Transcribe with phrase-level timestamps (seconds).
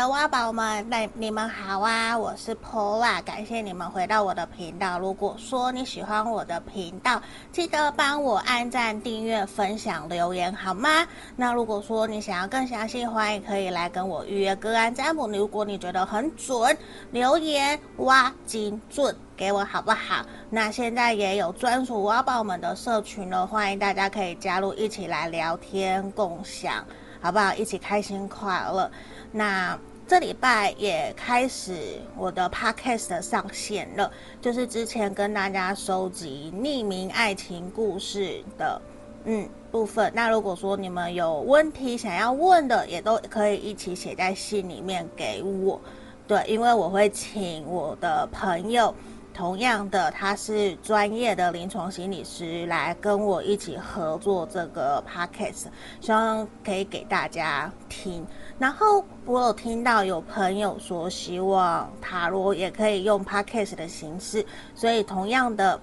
[0.00, 2.16] 的挖宝们，那你们好啊！
[2.16, 4.98] 我是 Paula，感谢你们回到我的频道。
[4.98, 7.20] 如果说你喜欢我的频道，
[7.52, 11.06] 记得帮我按赞、订阅、分享、留言，好吗？
[11.36, 15.28] 那如果说你想要更详细，欢迎可以来跟我预约个案占卜。
[15.28, 16.74] 如果你觉得很准，
[17.10, 20.24] 留言挖精准给我，好不好？
[20.48, 26.82] 那现在也有专属挖宝们的社群了，欢迎大家可以加入，一起来聊天共享。
[27.22, 27.52] 好不好？
[27.52, 28.90] 一起开心快乐。
[29.30, 29.78] 那
[30.10, 31.72] 这礼拜也开始
[32.16, 34.10] 我的 podcast 上线了，
[34.40, 38.82] 就是之前跟大家收集匿名爱情故事的
[39.24, 40.10] 嗯部分。
[40.12, 45.80] 那如果说你们有问题想要问的，也都可以一起写在信里面给我。
[46.26, 48.92] 对，因为我会请我的朋友。
[49.32, 55.66] 同样的，他是专业的临床心理师，来跟我一起合作这个 podcast，
[56.00, 58.26] 希望可以给大家听。
[58.58, 65.80] 然后我有听到有朋友说，希望塔罗也可以用 podcast 的形式，所以同样的，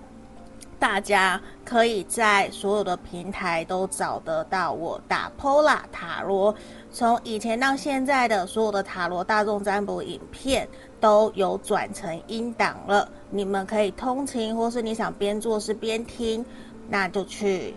[0.77, 6.53] 大家可以在所有的平台都找得到我打 Pola 塔罗。
[6.89, 10.67] 从以前到现在的所有的塔罗大众占卜影片
[10.99, 16.45] 都有转成音档了，你们可以通勤，或是你想边做事边听，
[16.89, 17.73] 那就去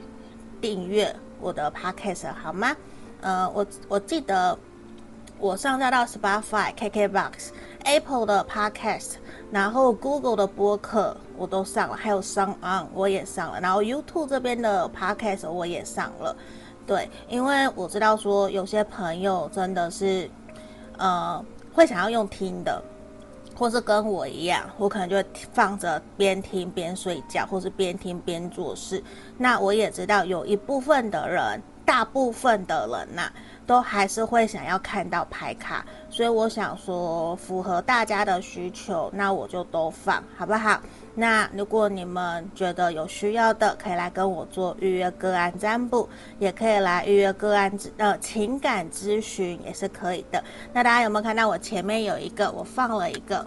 [0.61, 2.77] 订阅我的 podcast 好吗？
[3.21, 4.59] 呃，我我记得
[5.39, 7.51] 我上架到 Spotify、KKBox、
[7.85, 9.13] Apple 的 podcast，
[9.51, 16.35] 然后 Google 的播客我都上了，还有 Song On 我也上了，然后 YouTube 这边的 podcast 我也上了。
[16.87, 20.29] 对，因为我知道说有些朋友真的是，
[20.99, 22.83] 呃，会想要用听的，
[23.61, 25.23] 或是跟我一样，我可能就
[25.53, 29.05] 放着边听边睡觉，或是边听边做事。
[29.37, 33.31] 那我也知道有一部分的人，大部分的人呐、
[33.67, 40.81] 都还是会想要看到牌卡，所以我想说符合大家的需求，那我就都放，好不好？
[41.15, 46.09] 那如果你们觉得有需要的，可以来跟我做预约个案占卜，
[46.39, 50.43] 也可以来预约个案呃情感咨询也是可以的。
[50.73, 53.45] 那大家有没有看到我前面有一个，我放了一个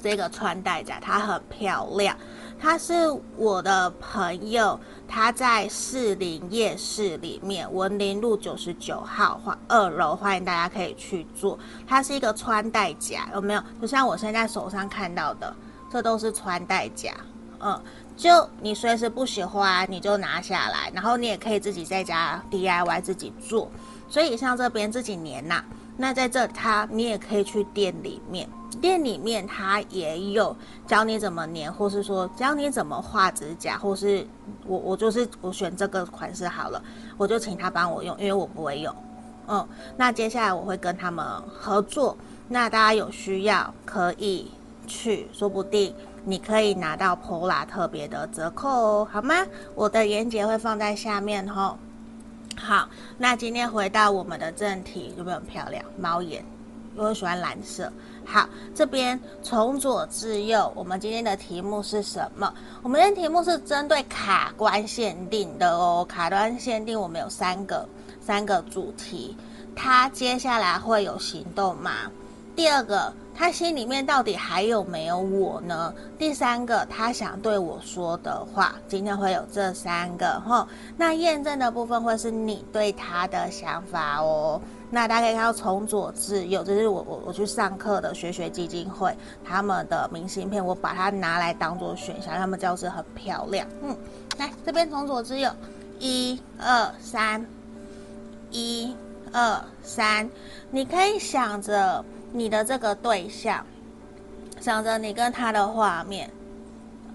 [0.00, 2.16] 这个穿戴甲，它很漂亮，
[2.60, 2.94] 它是
[3.36, 4.78] 我的朋友，
[5.08, 11.58] 他在士林夜市里面文林路九十九号或二楼，欢迎大家可以去做。
[11.86, 13.62] 它是一个穿戴甲，有没有？
[13.80, 15.52] 就像我现在手上看到的。
[15.92, 17.12] 这都是穿戴甲，
[17.58, 17.82] 嗯，
[18.16, 23.68] 就你随时不喜欢，你就拿下来，然后你也可以自己在家 DIY 自己做。
[24.08, 25.64] 所以像这边这几年呐、
[25.96, 28.48] 那在这它你也可以去店里面，
[28.80, 34.26] 店里面它也有教你怎么粘，或是说教你怎么画指甲，或是
[34.66, 36.82] 我我就是我选这个款式好了，
[37.16, 38.94] 我就请他帮我用，因为我不会用，
[39.48, 39.66] 嗯，
[39.96, 42.16] 那接下来我会跟他们合作，
[42.48, 44.50] 那大家有需要可以。
[44.92, 45.94] 去，说不定
[46.24, 49.36] 你可以拿到 Paula 特别的折扣哦，好吗？
[49.76, 51.76] 我的链接会放在下面哦。
[52.56, 55.84] 好，那今天回到我们的正题，有没有很漂亮？
[55.96, 56.44] 猫眼，
[56.96, 57.92] 因为我喜欢蓝色。
[58.24, 62.52] 好，这边从左至右，我们今天的题目是什么？
[62.82, 66.06] 我们今天题目是针对卡关限定的哦。
[66.08, 67.88] 卡关限定，我们有三个
[68.20, 69.36] 三个主题，
[69.74, 71.92] 他接下来会有行动吗？
[72.54, 73.12] 第二个。
[73.32, 75.94] 他心里面到底还有没有我呢？
[76.18, 80.66] 第三个，他想对我说的话，今天会有这三个齁。
[80.94, 84.60] 那验证的部分会是你对他的想法哦。
[84.90, 93.66] 那大家可以看到从左至右，这是我我我去上课的学学基金会他们的明信片，我把它拿来当做选项，他们教室很漂亮。
[93.82, 93.96] 嗯，
[94.38, 95.50] 来这边从左至右，
[95.98, 97.46] 一二三，
[98.50, 98.94] 一
[99.32, 100.28] 二三，
[100.70, 102.04] 你可以想着。
[102.32, 103.66] 你的这个对象，
[104.60, 106.30] 想着你跟他的画面，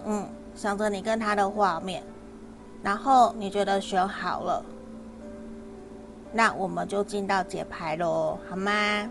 [0.06, 2.03] 嗯，想着你跟他的画面，
[2.84, 4.62] 然后你觉得选好了，
[6.38, 9.10] 那我们就进到解牌喽，好吗？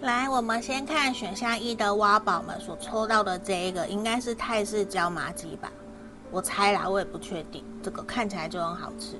[0.00, 5.72] 来，我们先看选项一的挖宝们所抽到的这一个，应该是泰式椒麻鸡吧。
[6.30, 7.64] 我猜啦，我也不确定。
[7.82, 9.18] 这个看起来就很好吃。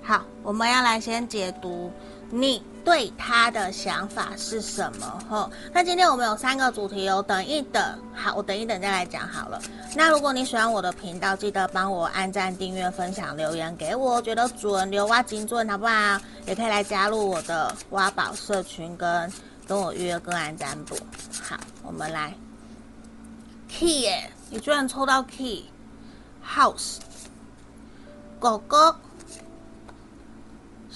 [0.00, 1.90] 好，我们要来先解读
[2.30, 5.22] 你对他的想法是什么？
[5.28, 7.22] 吼，那今天我们有三个主题哦。
[7.26, 9.60] 等一等，好，我等一等再来讲好了。
[9.94, 16.20] 那如果你喜欢我的频道，记得帮我按赞、订阅、分享、留言给我，觉得准留挖精准，好不好？
[16.46, 19.32] 也可以来加入我的挖宝社群，跟
[19.66, 20.96] 跟我约个案占卜。
[21.42, 22.34] 好，我们来
[23.68, 25.66] key 耶，你居然抽到 key。
[26.48, 26.98] House，
[28.38, 28.94] 狗狗、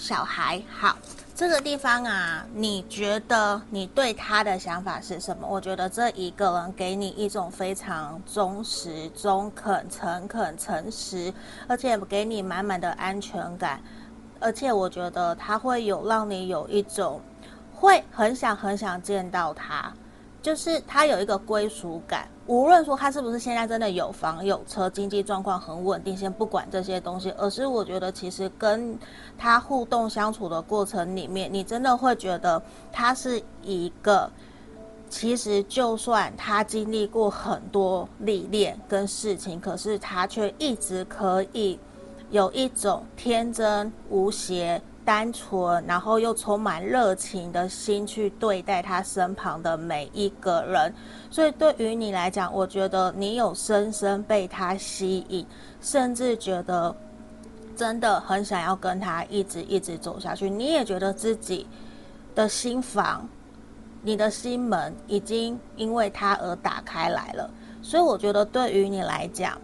[0.01, 0.97] 小孩，好。
[1.35, 5.47] 这个地方啊，你觉得你对他的想法是什么？
[5.47, 11.31] 我觉得这一个人给你一种非常忠实、中肯、诚恳、诚实，
[11.67, 13.79] 而且给你满满的安全感。
[14.39, 17.21] 而且我觉得他会有让你有一种
[17.71, 19.93] 会很想很想见到他。
[20.41, 28.97] 就是他有一个归属感，无论说他是不是现在真的有房有车，经济状况很稳定，先不管这些东西，而是我觉得其实跟
[29.37, 32.59] 他互动相处的过程里面，你真的会觉得
[32.91, 34.27] 他是一个，
[35.09, 41.79] 其实就算他经历过很多历练跟事情，可是他却一直可以
[42.31, 44.81] 有一种天真无邪。
[45.03, 50.93] 单纯，然后又充满热情的心去对待他身旁的每一个人，
[51.29, 55.45] 所以对于你来讲，我觉得你有深深被他吸引，
[55.81, 56.95] 甚至觉得
[57.75, 60.49] 真的很想要跟他一直一直走下去。
[60.49, 61.65] 你也觉得自己
[62.35, 63.27] 的心房、
[64.01, 67.49] 你的心门已经因为他而打开来了，
[67.81, 69.59] 所以我觉得对于你来讲，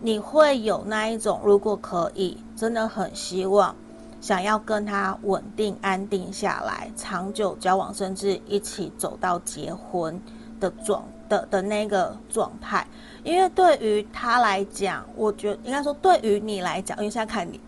[0.00, 3.74] 你会有那一种，如果可以，真的很希望。
[4.22, 10.18] 想要跟他稳定安定下来，长久交往，甚至一起走到结婚
[10.60, 12.86] 的状的的那个状态，
[13.24, 17.60] 因为对于他来讲，我觉得应该说对于你来讲，因为现在看你，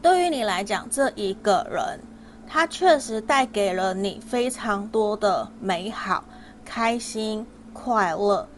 [0.00, 2.00] 对于你来讲，这一个人，
[2.48, 6.24] 他确实带给了你非常多的美好、
[6.64, 8.48] 开心、快乐。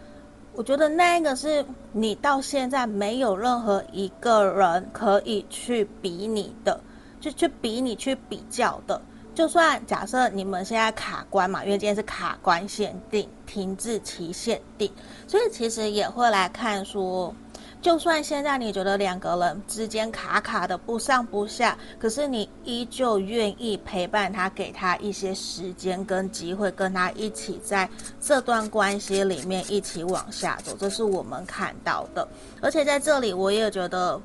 [0.59, 6.81] 我觉得那一个是你到现在没有任何一个人可以去比你的，
[7.21, 9.01] 就去比你去比较的。
[9.37, 14.91] 就算假设你们现在卡关嘛，因为今天是卡关限定、停滞期限定，
[15.29, 17.33] 所以其实也会来看说。
[17.81, 27.89] 就算现在你觉得两个人之间卡卡的不上不下，可是你依旧愿意陪伴他，给他一些时间跟机会，跟他一起在
[28.21, 32.27] 这段关系里面一起往下走，这是我们看到的。
[32.61, 34.21] 而且在这里，我也觉得，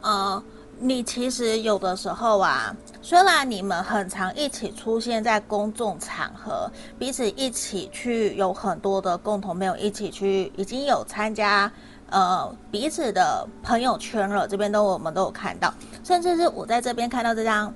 [0.00, 0.42] 呃，
[0.78, 6.68] 你其实有的时候啊，虽然你们很常一起出现在公众场合，
[6.98, 11.70] 彼此一起去有很多的共同朋友，一起去已经有参加。
[12.12, 15.72] 呃，彼此的朋友圈了，这边都我们都有看到，
[16.04, 17.72] 甚至是我在这边看到这张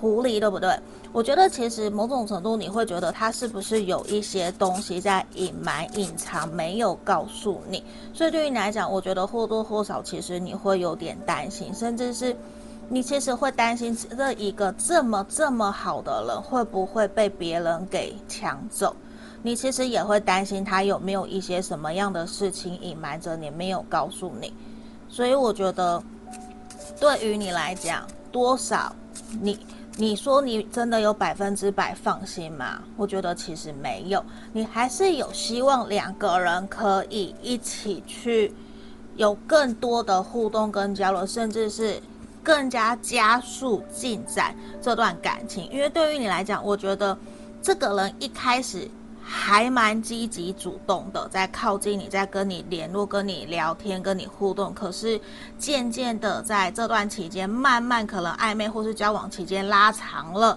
[0.00, 0.78] 狐狸，对不对？
[1.12, 7.82] 我觉得其实某种程度你会觉得他是不是有一些东西在隐瞒、隐藏，没有告诉你。
[8.14, 12.36] 所以对于你来讲，我觉得或多或少其实你会有点担心，甚至是
[12.88, 18.94] 你其实会担心这一个这么这么好的人会不会被别人给抢走。
[19.46, 24.52] 你其实也会担心他有没有一些什么样的事情隐瞒着你，没有告诉你，
[25.08, 26.02] 所以我觉得，
[26.98, 28.92] 对于你来讲，多少
[29.40, 29.56] 你
[29.94, 32.82] 你说你真的有百分之百放心吗？
[32.96, 34.20] 我觉得其实没有，
[34.52, 38.52] 你还是有希望两个人可以一起去
[39.14, 42.02] 有更多的互动跟交流，甚至是
[42.42, 45.70] 更加加速进展这段感情。
[45.70, 47.16] 因为对于你来讲，我觉得
[47.62, 48.90] 这个人一开始。
[49.28, 54.72] 还蛮积极主动的，在靠近你，在跟你联络、跟你聊天、跟你互动。
[54.72, 55.20] 可是
[55.58, 60.56] 渐渐的，在这段期间，慢慢可能暧昧或是交往期间拉长了，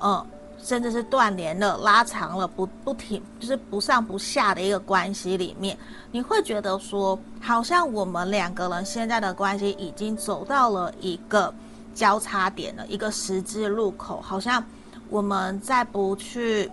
[0.00, 0.26] 嗯，
[0.62, 5.74] 甚至是断联了，拉长了，不不停，就是不上不下的一个关系里面，
[6.10, 11.52] 你会觉得说，好像我们两个人现在的关系已经走到了一个
[11.94, 14.62] 交叉点了，一个十字路口，好像
[15.08, 16.70] 我们再不去。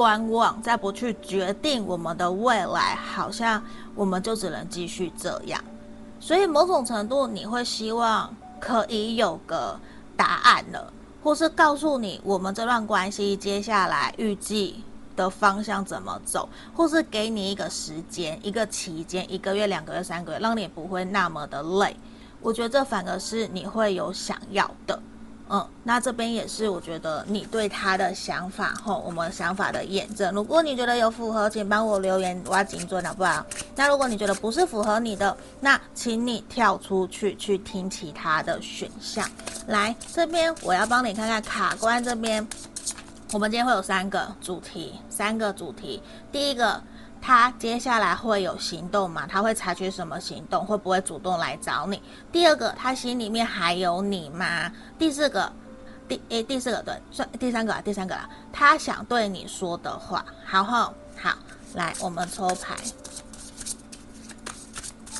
[0.00, 3.62] 观望，再不去决定我们的未来，好像
[3.94, 5.62] 我们就只能继续这样。
[6.18, 9.78] 所以某种程度，你会希望可以有个
[10.16, 10.90] 答案了，
[11.22, 14.82] 或是告诉你我们这段关系接下来预计
[15.14, 21.94] 的方向怎么走，或是给你一个时间、一个期间，一个月、两个月、三个月，让你不会那么的累。
[22.40, 24.98] 我觉得这反而是你会有想要的。
[25.52, 30.32] 嗯，那这边也是我觉得你对他的想法吼，我们想法的验证。
[30.32, 33.44] 如果你觉得有符合，请帮我留言，我要精准好不好？
[33.74, 39.28] 那如果你觉得不是符合你的，那请你跳出去去听其他的选项。
[39.66, 42.46] 来，这边我要帮你看看卡关这边，
[43.32, 46.00] 我们今天会有三个主题，三个主题。
[46.30, 46.80] 第一个。
[47.22, 49.26] 他接下来会有行动吗？
[49.28, 50.64] 他会采取什么行动？
[50.64, 52.02] 会不会主动来找你？
[52.32, 54.72] 第二个，他心里面还有你吗？
[54.98, 55.52] 第四个，
[56.08, 58.28] 第诶，第四个对，算第三个，第三个啦。
[58.52, 61.34] 他想对你说的话，好好好，
[61.74, 62.74] 来，我们抽牌。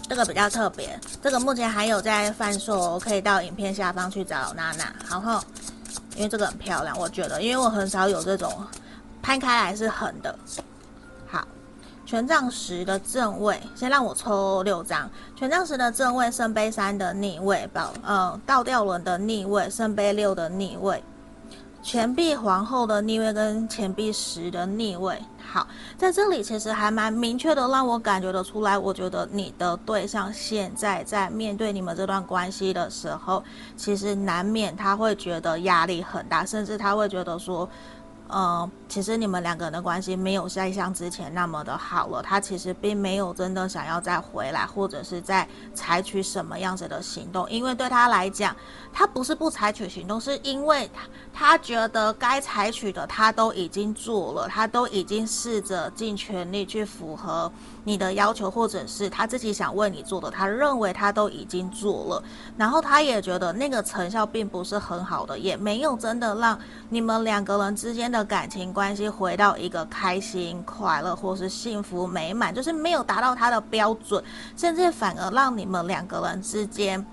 [0.09, 4.92] 这个比较特别，这个目前还有在贩售，可以到影片下方去找娜娜。
[5.09, 5.40] 然后，
[6.16, 8.52] 因为这个很漂亮，我觉得，因为我很少有这种
[9.23, 10.37] 拍开来是横的。
[12.11, 15.09] 权杖十的正位，先让我抽六张。
[15.37, 21.00] 权杖十的正位，圣杯三的逆位，宝，呃，倒吊轮的逆位，圣杯六的逆位。
[21.85, 25.64] 钱币皇后的逆位跟钱币十的逆位，好，
[25.97, 28.76] 在这里其实还蛮明确的，让我感觉得出来。
[28.76, 33.40] 我觉得你的对象现在在面对你们这段关系的时候，
[33.76, 37.69] 其实难免他会觉得压力很大，甚至他会觉得说。
[38.31, 42.23] 呃，其实你们两个人的关系没有再像之前那么的好了。
[42.23, 47.49] 他其实并没有真的想要再回来，或者是在采取什么样子的行动。
[47.51, 48.57] 因为对他来讲，
[48.93, 50.89] 他不是不采取行动，是因为
[51.33, 57.51] 他他觉得该采取的他都已经做了，他都已经试着尽全力去符合
[57.85, 62.23] 你的要求，或者是他自己想为你做的，他认为他都已经做了。
[62.57, 66.59] 然后他也觉得那个成效并不是很好的，也没有真的让
[66.89, 68.21] 你们两个人之间的。
[68.31, 74.23] 感情关系回到一个开心、快乐或是幸福美满，就是没有达到他的标准，
[74.57, 77.05] 甚至反而让你们两个人之间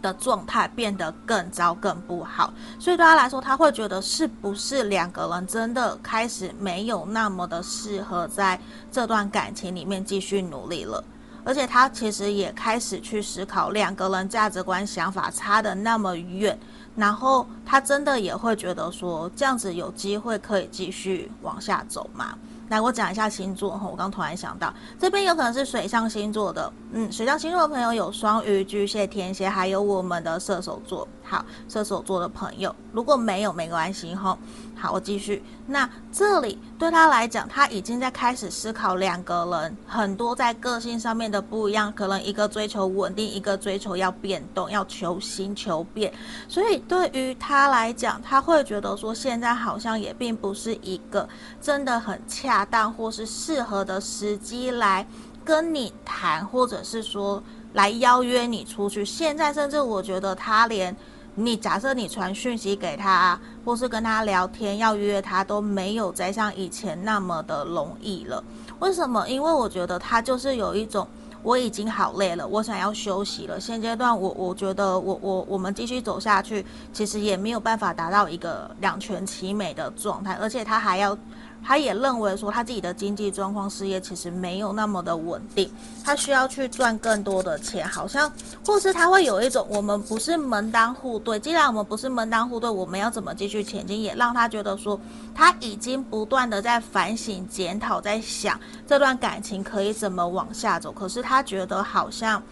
[0.00, 2.52] 的状态变得更糟、更不好。
[2.78, 11.02] 所以对他来说，他会觉得是不是两个人真的开始没有那么的适合在这段感情里面继续努力了？
[11.44, 16.58] 而且他其实也开始去思考，两个人价值观、想法差得那么远。
[16.94, 22.36] 然后他真的也会觉得说，这样子有机会可以继续往下走吗？
[22.68, 31.06] 来，我讲一下星座哈，我刚突然想到，这边有可能是水象星座的，嗯，水象星座的朋友有双鱼、巨蟹、天蝎，还有我们的射手座。
[31.24, 34.36] 好，射手座的朋友，如果没有没关系哈。
[34.78, 35.42] 好，我继续。
[35.66, 46.12] 那这里对他来讲，他已经在开始思考两个人很多在个性上面的不一样，可能一个追求稳定，一个追求要变动，要求新求变。
[46.48, 51.28] 所以对于他来讲，他会觉得说，现在好像也并不是一个
[51.60, 55.04] 真的很恰当或是适合的时机来
[55.44, 57.42] 跟你谈，或者是说
[57.72, 59.04] 来邀约你出去。
[59.04, 60.96] 现在甚至我觉得他连。
[61.38, 68.42] 你假设你传讯息给他，或是跟他聊天要约他，都没有再像以前那么的容易了。
[68.80, 69.28] 为什么？
[69.28, 71.06] 因为我觉得他就是有一种，
[71.44, 73.60] 我已经好累了，我想要休息了。
[73.60, 81.16] 现阶段我我觉得我我我们继续走下去，其实也没有办法达到一个两全其美的状态，而且他还要。
[81.62, 85.70] 他也认为说，他自己的经济状况、事业其实没有那么的稳定，
[86.02, 88.32] 他需要去赚更多的钱，好像
[88.64, 91.38] 或是他会有一种，我们不是门当户对。
[91.38, 94.00] 既然我们不是门当户对，我们要怎么继续前进？
[94.00, 94.98] 也让他觉得说，
[95.34, 100.90] 他已经不断的在反省、检讨，在想这段感情可以怎么往下走。
[100.90, 102.42] 可是他觉得好像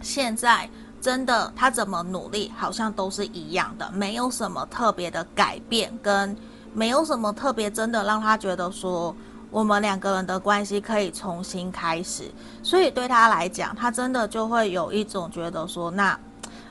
[0.00, 0.68] 现在
[1.00, 6.36] 真的，他怎么努力，好像都是一样的，没有什么特别的改变跟。
[6.74, 9.14] 没有什么特别，真的让他觉得说
[9.50, 12.30] 我们两个人的关系可以重新开始，
[12.62, 16.18] 所以对他来讲，他真的就会有一种觉得说，那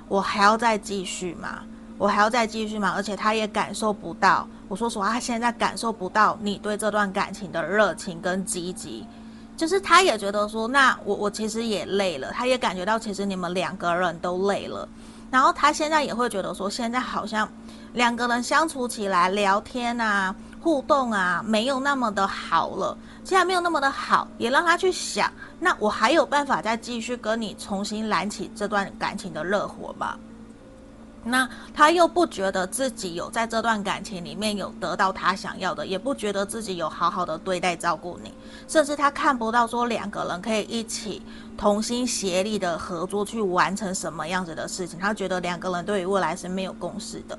[0.08, 1.60] 我还要再继续吗？
[2.00, 2.94] 我还要再继续吗？
[2.96, 9.06] 而且他也感受不到，我说实话，他现在感受不到你对这段感情的热情跟积极，
[9.56, 14.90] 就是他也觉得说，那我我其实也累了，他也感觉到其实你们两个人都累了，
[15.30, 17.48] 然后他现在也会觉得说，现在好像。
[17.94, 22.98] 两个人相处起来，聊天啊，互动啊，没有那么的好了。
[23.24, 30.16] 既然没有那么的好，也让他去想，那我还有办法再继续跟你重新燃起这段感情的热火吗？
[31.24, 38.34] 那他又不觉得自己有在这段感情里面有得到他想要的，也不觉得自己有好好的对待照顾你，
[38.68, 41.22] 甚至他看不到说两个人可以一起
[41.56, 44.98] 同心协力的合作去完成什么样子的事情。
[44.98, 47.38] 他觉得两个人对于未来是没有共识的。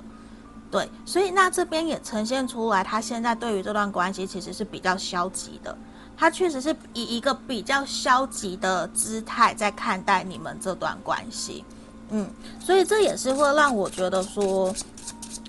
[0.72, 5.76] 对，所以那这边也呈现出来，他现在对于这段关系其实是比较消极的，
[6.16, 11.62] 他确实是以一个比较消极的姿态在看待你们这段关系，
[12.08, 12.26] 嗯，
[12.58, 14.74] 所以这也是会让我觉得说，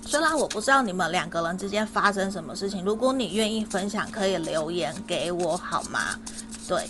[0.05, 6.19] 虽然我不知道你们两个人之间发生什么事情，如果你愿意分享，可以留言给我好吗？
[6.67, 6.89] 对，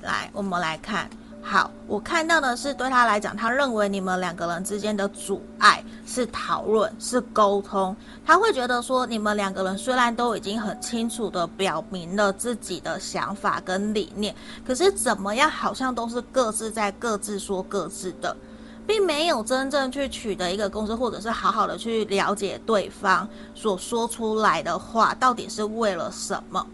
[0.00, 1.10] 来，我们来看。
[1.44, 7.94] 好，我看到的是对他来讲，他认为你们两个人之间的阻碍是讨论，是沟通。
[8.24, 14.34] 他会觉得说，你们两个人虽然都已经很清楚的表明了自己的想法跟理念，
[14.64, 18.34] 可是怎么样，好像都是各自在各自说各自的，
[18.86, 26.64] 并没有真正去取得一个共识，或者是好好的去了解对方所说出来的话到底是为了什么。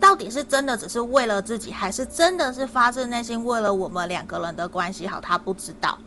[0.00, 5.20] 到底是真的只是为了自己，还是真的是发自内心为了我们两个人的关系好？
[5.20, 5.98] 他不知道，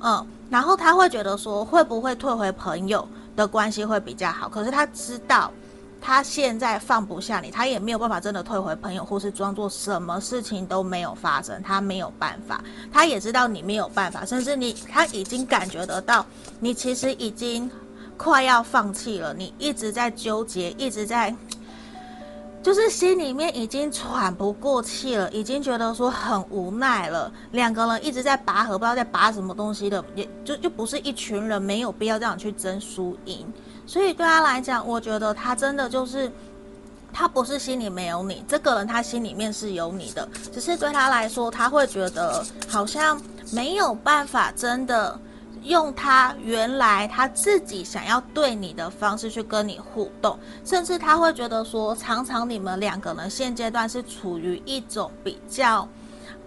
[0.00, 4.48] 嗯，然后他会觉得说，会不会退回朋友的关系会比较好？
[4.48, 5.52] 可是他知道，
[6.00, 12.62] 他现在放不下你，他也没有办法真的退回朋友，或是装作什么事情都没有发生，他没有办法。
[12.90, 16.24] 他也知道你没有办法，甚至你他已经感觉得到，
[16.60, 17.70] 你其实已经
[18.16, 21.34] 快要放弃了，你一直在纠结，一直在。
[22.64, 27.30] 就是心里面已经喘不过气了，已经觉得说很无奈了。
[27.52, 33.46] 两个人一直在拔河，不知道在拔什么东西的，也就就不是一群人，没有必要这样去争输赢。
[33.84, 36.32] 所以对他来讲，我觉得他真的就是，
[37.12, 43.20] 他不是心里没有你，这个人他心里面是有你的，只是对他来说，他会觉得好像
[43.52, 45.20] 没有办法真的。
[45.64, 55.88] 用他原来他自己想要对你的方式去跟你互动，甚至他会觉得说，常常你们两个人现阶段是处于一种比较，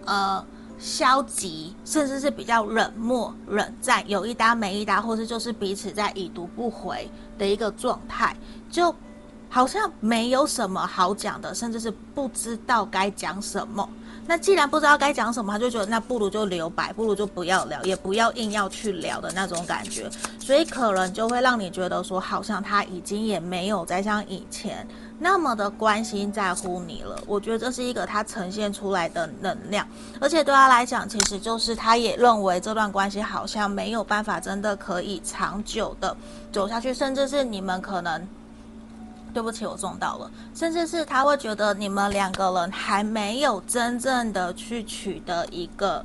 [0.05, 0.45] 呃，
[0.77, 7.09] 消极，甚至是比较冷漠、冷战，有一搭没一搭，或是就是彼此在已读不回
[7.39, 8.37] 的一个状态，
[8.69, 8.93] 就
[9.49, 13.89] 好像没有什么好讲的，甚至是不知道该讲什么。
[14.27, 24.85] 那既然不知道该讲什么，他就觉得那不如就留白，不如就不要聊，也不要硬要去聊的那种感觉，所以可能就会让你觉得说，好像他已经也没有再像以前
[25.17, 27.17] 那么的关心在乎你了。
[27.25, 29.87] 我觉得这是一个他呈现出来的能量，
[30.19, 36.15] 而且对他来讲，其实就是他也认为这段关系好像没有办法真的可以长久的
[36.51, 38.27] 走下去，甚至是你们可能。
[39.33, 46.03] 对不起，我中到了，甚至是他会觉得你们两个人还没有真正的去取得一个，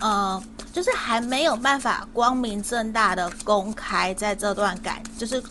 [0.00, 0.42] 呃，
[0.72, 5.42] 就是还没有办法光明正大的公开在这段感，就是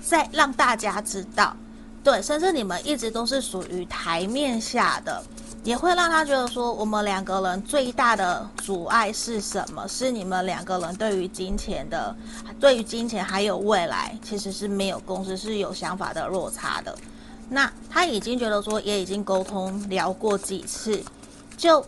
[0.00, 1.56] 在让大家知道，
[2.04, 5.20] 对，甚至你们一直都是属于台面下的。
[5.64, 9.88] 也会让他觉得说，我们两个人最大的阻碍是什么？
[9.88, 12.14] 是你们两个人对于金钱的，
[12.60, 16.94] 对于金钱还有未来，其实是没有共识，是有想法的落差的。
[17.48, 21.02] 那他已经觉得说，也已经沟通聊过几次，
[21.56, 21.82] 就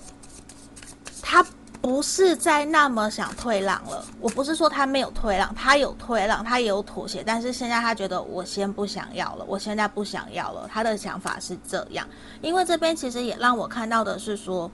[1.21, 1.47] 他。
[1.87, 4.05] 不是在那么想退让了。
[4.21, 10.69] 我不是说他没有退让，他有退让，他也有妥协，但是现在他觉得我先不想要了，我现在不想要了。
[10.69, 12.05] 他的想法是这样，
[12.43, 14.69] 因为这边其实也让我看到的是说，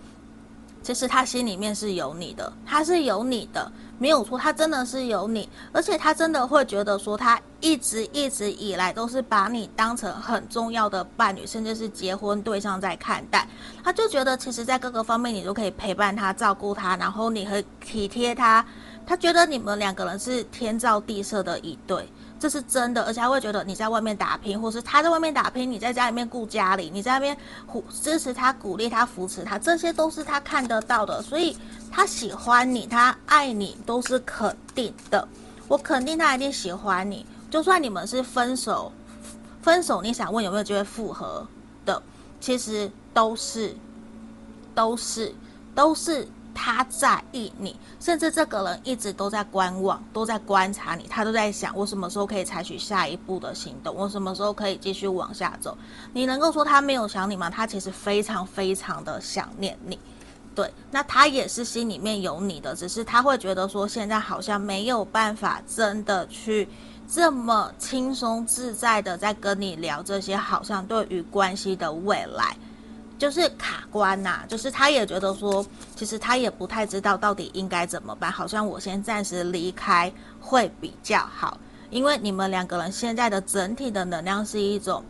[0.83, 3.71] 其实他心里面是有你的，他是有你的。
[3.99, 13.47] 没有错，他真的是有你，而且他真的会觉得说，他一直一直以来都是把你当成很重要的伴侣，甚至是结婚对象在看待。
[13.85, 18.65] 他就觉得，其实，在各个方面你都可以陪伴他、照顾他，然后你会体贴他。
[19.07, 22.09] 他觉得你们两个人是天造地设的一对。
[22.43, 27.39] 这是真的，而且他会觉得你在外面打拼，或是他在外面打拼，你在家里面顾家里，你在那边
[28.03, 31.57] 支持他、鼓励他、扶持他，这些都是他看得到的，所以
[31.89, 35.29] 他喜欢你，他爱你，都是肯定的。
[35.69, 38.91] 我肯定他一定喜欢你，就算你们是分手，
[39.63, 41.47] 分手，你想问有没有机会复合
[41.87, 42.03] 的，
[42.41, 43.73] 其实都是，
[44.75, 45.33] 都是，
[45.77, 46.27] 都是。
[46.55, 55.77] 他在意你，甚至这个人一直都在观望，都在观察你，他都在想我什么时候可以采取下一步的行动，我什么时候可以继续往下走。
[56.13, 57.51] 你能够说他没有想你吗？
[57.51, 59.99] 他其实非常非常的想念你，
[60.55, 66.69] 对，那他也是心里面有你的，只是他会觉得说现在好像没有办法真的去
[67.09, 72.57] 这么轻松自在的在跟你聊这些，好像对于关系的未来。
[73.23, 81.57] 就是卡关呐、就是他也觉得说，其实他也不太知道到底应该怎么办，好像我先暂时离开会比较好，
[81.89, 85.05] 因为你们两个人现在的整体的能量是一种，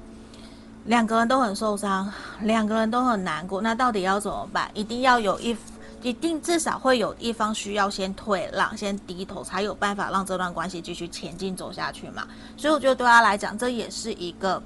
[0.84, 4.70] 两个人都很受伤，两个人都很难过，那到底要怎么办？
[4.74, 5.56] 一定要有一，
[6.02, 12.26] 一定至少会有一方需要先退让，先低头，才有办法让这段关系继续前进走下去嘛。
[12.58, 14.62] 所以我觉得对他来讲，这也是一个。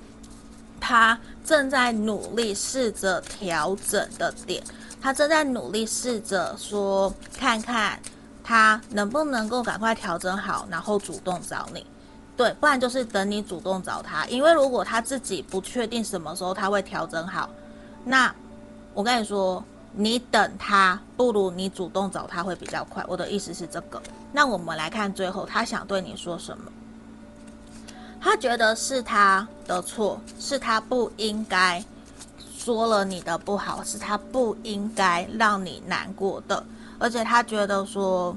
[0.80, 4.62] 他正在努力试着调整的点，
[5.00, 7.98] 他正在努力试着说，看看
[8.42, 11.84] 他能不能够赶快调整好，然后主动找你。
[12.36, 14.26] 对，不然就是等你主动找他。
[14.26, 17.48] 因为如果他自己不确定什么时候他会调整好，
[18.04, 18.34] 那
[18.92, 23.02] 我跟你说，你等他不如你主动找他会比较快。
[23.08, 24.02] 我的意思是这个。
[24.32, 26.70] 那我们来看最后他想对你说什么。
[28.26, 31.80] 他觉得是他的错，是他不应该
[32.58, 36.60] 说了你的不好，是他不应该让你难过的，
[36.98, 38.36] 而且他觉得说，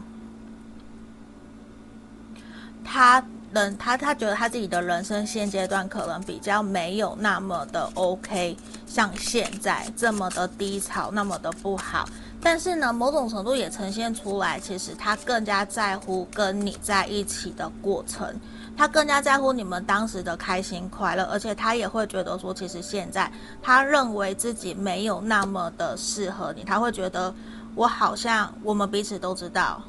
[2.86, 12.08] 他人他他觉得他自己的人生现阶段可能比较没有那么的 OK，像现在这么的低潮，那么的不好。
[12.40, 18.40] 但是呢，某种程度也呈现出来，其实他更加在乎跟你在一起的过程，
[18.80, 23.30] 他更加在乎你们当时的开心快乐，而且他也会觉得说，其实现在
[23.62, 27.36] 他认为自己没有那么的适合你，他会觉得
[27.76, 29.82] 我好像我们彼此都知道，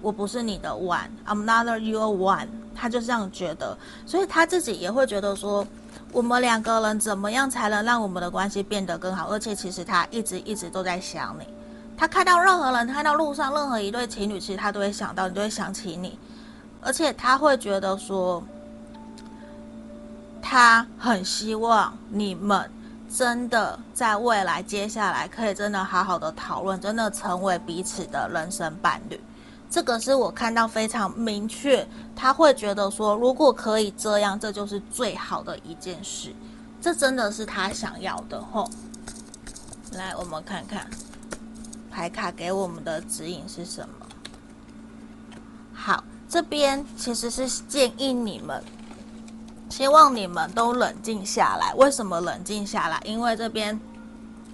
[0.00, 5.66] 我不是你的 one，I'm not your one，他就这样觉得，所以他自己也会觉得说，
[6.10, 11.46] 我们两个人怎么样才能让我们的关系变得更好，而且其实他一直一直都在想你。
[11.98, 16.18] 他看到任何人，看到路上任何一对情侣，其实他都会想到，你都会想起你，
[16.80, 18.42] 而且他会觉得说，
[20.40, 22.70] 他很希望你们
[23.14, 29.20] 真的在未来接下来可以真的好好的讨论，真的成为彼此的人生伴侣。
[29.70, 31.86] 这个是我看到非常明确，
[32.16, 36.34] 他会觉得说，如果可以这样，这就是最好的一件事。
[36.80, 38.70] 这真的是他想要的吼。
[39.92, 40.88] 来，我们看看。
[41.90, 44.06] 牌卡给我们的指引是什么？
[45.74, 48.63] 好，这边其实是建议你们，
[49.69, 51.73] 希望你们都冷静下来。
[51.75, 52.99] 为什么冷静下来？
[53.05, 53.79] 因为这边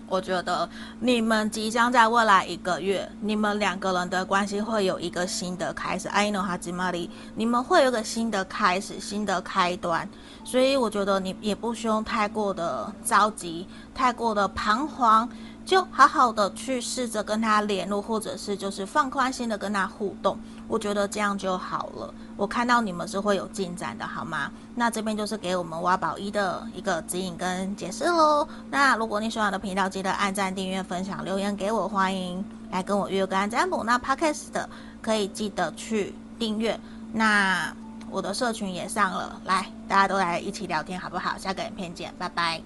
[0.08, 0.68] 我觉得
[1.00, 6.08] 你们即将在未来一个月，你们两个人的关系会有一个新的开始。
[6.10, 10.10] 爱の始まり，你们会有个新的开始，新的开端。
[10.44, 15.30] 所以我觉得你也不需要太过的着急，太过的彷徨。
[15.65, 22.13] 就好好的去试着跟他联络，或者是就是放宽心的跟他互动，我觉得这样就好了。
[22.37, 24.51] 我看到你们是会有进展的，好吗？
[24.75, 28.47] 那这边就是给我们挖宝一的一个指引跟解释喽。
[28.71, 33.83] 那如果你喜欢我的频道，记得按赞、订阅、分享、留言给我，欢迎来跟我约个案占卜。
[33.85, 34.69] 那 Podcast 的
[35.01, 36.79] 可以记得去订阅。
[37.13, 37.75] 那
[38.11, 41.39] 我的社群也上了，来，大家都来一起聊天，好不好？
[41.39, 42.61] 下个影片见，拜拜。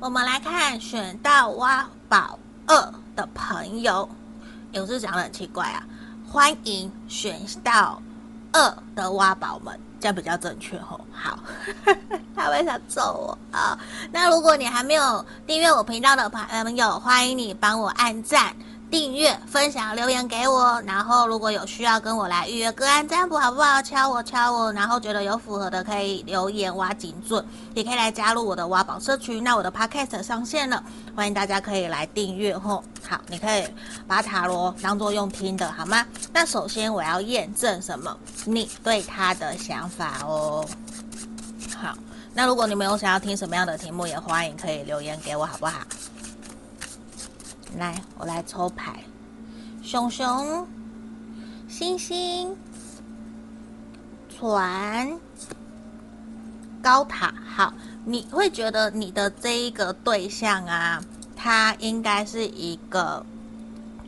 [0.00, 4.08] 我们来看选到挖宝二的朋友，
[4.72, 5.84] 有字讲得很奇怪啊！
[6.26, 8.00] 欢迎选到
[8.50, 10.98] 二的挖宝们，这样比较正确哦。
[11.12, 11.38] 好，
[12.34, 13.78] 他为啥揍我啊？
[14.10, 18.56] 那如果你还没有订阅我频道的朋友，欢迎你帮我按赞。
[18.90, 23.80] 订阅、分享、留言给我，然后如果有需要跟我来预约个案占卜，好不好？
[23.80, 29.40] 敲我敲我，然后觉得有符合的可以留言挖金准，也可以来加入我的挖宝社区。
[29.40, 30.82] 那我的 podcast 上线了，
[31.14, 32.82] 欢迎大家可以来订阅吼。
[33.08, 33.64] 好，你可以
[34.08, 36.04] 把塔罗当做用听的好吗？
[36.32, 38.16] 那首先我要验证什么？
[38.44, 40.66] 你对他的想法哦。
[41.80, 41.94] 好，
[42.34, 45.78] 那如果你们有想要听什么样的题目，也欢迎可以留言给我，好不好？
[47.78, 49.02] 来，我来抽牌，
[49.82, 50.66] 熊熊、
[51.68, 52.56] 星星、
[54.28, 55.18] 船、
[56.82, 57.32] 高塔。
[57.46, 57.72] 好，
[58.04, 61.02] 你会觉得你的这一个对象啊，
[61.36, 63.24] 他应该是一个。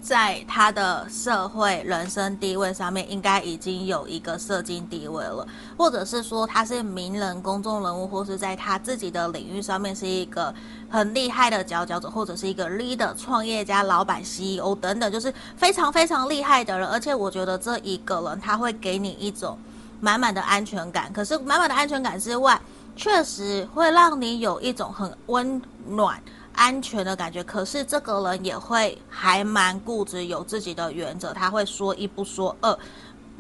[0.02, 10.54] 在他的社会人生地位上面，应该已经有一个社经地位了，或者是说他是名人、公众人物，或是在他自己的领域上面是一个
[10.88, 16.88] 很厉害的佼佼者，或者是一个 leader、创业家、老板、CEO 等等，就是非常非常厉害的人。
[16.88, 19.58] 而且我觉得这一个人他会给你一种
[20.00, 22.60] 满满的安全感，可是满满的安全感之外，
[22.96, 26.20] 确实会让你有一种很温暖。
[26.54, 31.32] 安全的感觉，可是这个人也会还蛮固执，有自己的原则。
[31.32, 32.78] 他会说一不说二，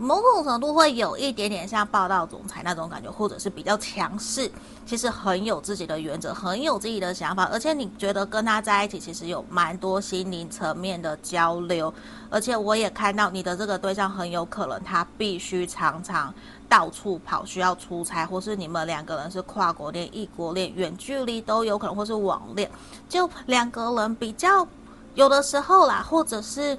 [0.02, 4.50] 某种程度会有一点点像霸道总裁那种感觉，或者是比较强势。
[4.84, 11.92] 其实很有自己的原则，很有自己的想法，而且你觉得跟他在一起，其实有蛮多心灵层面的交流。
[12.28, 16.34] 而且我也看到你的这个对象很有可能他必须常常。
[16.68, 22.70] 到处跑，需要出差，或是你们两个人是跨国恋、异国恋、远距离都有可能，或是网恋，
[23.10, 24.66] 就两个人比较
[25.14, 26.78] 有的时候啦，或者是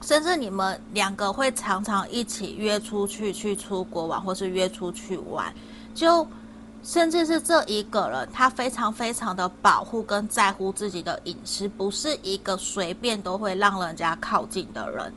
[0.00, 5.52] 甚至你们两个会常常一起约出去去出国玩，或是约出去玩，
[5.94, 6.26] 就
[6.82, 15.12] 甚至是这一个人他非常非常的保护跟在乎自己的隐私，不是一个随便都会让人家靠近的人。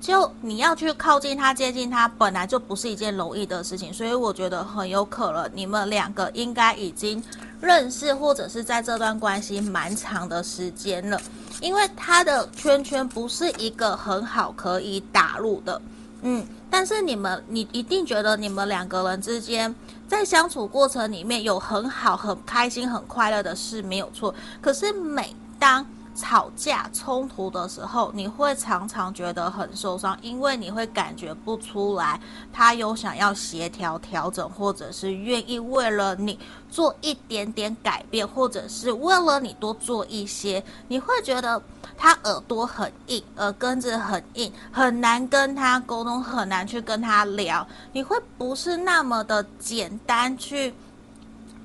[0.00, 7.22] 就你要去靠近他、接近他，本来就不是一件容易的事情，所以我觉得很有可能你们两个应该已经
[7.60, 11.20] 认识，或者是在这段关系蛮长的时间了。
[11.60, 15.82] 因为他的圈圈不是一个很好可以打入的，
[16.22, 19.74] 嗯，但是你们，你一定觉得你们两个人之间
[20.08, 24.34] 在相处过程里面有很好、很开心、很快乐的事，没有错。
[24.62, 32.20] 可是每当吵架冲突的时候，你会常常觉得很受伤，因为你会感觉不出来
[32.52, 40.62] 他有想要协调调整，或者是愿意为了你做一点点改变，或者是为了你多做一些。
[40.88, 41.62] 你会觉得
[41.96, 47.66] 他耳朵很硬，耳根子很硬，很难跟他沟通，很难去跟他聊。
[47.92, 50.74] 你会不是那么的简单去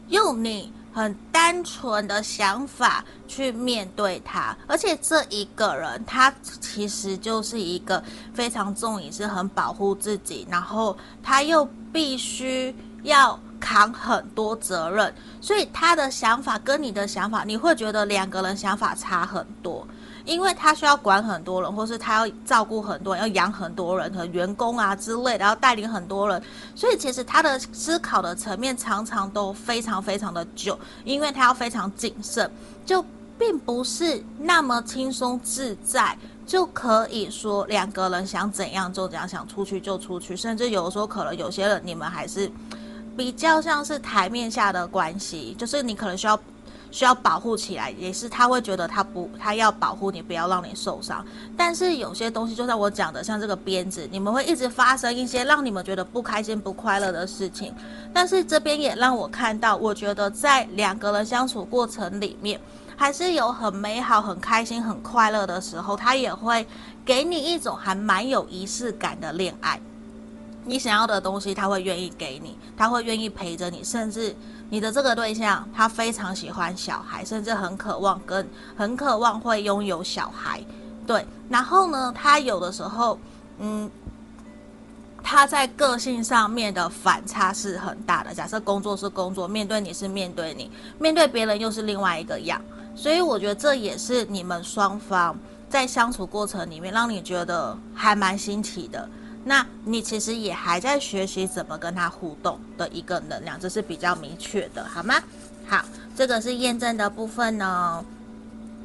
[0.09, 0.71] 用你。
[0.95, 8.01] 很单纯的想法去面对他，而且这一个人他其实就是一个
[8.33, 19.85] 非常重也是很保护自己，然后他又必须要扛很多责任，所以他的想法跟你的想法，你会觉得两个人想法差很多。
[20.25, 26.41] 因为他需要管很多人，或是他要照顾很多人，要养很多人和员工啊之类的，要带领很多人，
[26.73, 32.49] 所以其实他的思考的层面常常都非常非常的久，因为他要非常谨慎，
[32.85, 33.05] 就
[33.37, 42.51] 并不是那么轻松自在就可以说两个人想怎样就怎样，想出去就出去，甚至有的时候可能有些人你们还是
[43.15, 46.39] 比较像是台面下的关系，就是你可能需要。
[46.95, 51.25] 需要保护起来，也是他会觉得他不，他要保护你，不要让你受伤。
[51.57, 57.75] 但是有些东西，就像我讲的，像这个鞭子，你们会一直发生一些让你们觉得不开心、不快乐的事情。
[58.13, 62.57] 但是这边也让我看到，我觉得在两个人相处过程里面，
[62.95, 65.97] 还是有很美好、很开心、很快乐的时候。
[65.97, 66.65] 他也会
[67.03, 69.77] 给你一种还蛮有仪式感的恋爱。
[70.65, 74.35] 你想要的东西，他会愿意给你，他会愿意陪着你，甚至。
[74.67, 80.59] 你的这个对象，他非常喜欢小孩，甚至很渴望跟很渴望会拥有小孩，
[81.05, 81.23] 对。
[81.47, 83.19] 然后呢，他有的时候，
[83.59, 83.89] 嗯，
[85.21, 88.33] 他在个性上面的反差是很大的。
[88.33, 92.59] 假设工作是工作，面对你是面对你，面对别人又是另外一个样。
[92.95, 95.37] 所以我觉得这也是你们双方
[95.69, 99.07] 在相处过程里面，让你觉得还蛮新奇的。
[99.47, 105.21] 那你其实也还在学习怎么跟他互动的一个能量，这是比较明确的，好吗？
[105.67, 108.03] 好，这个是验证的部分呢。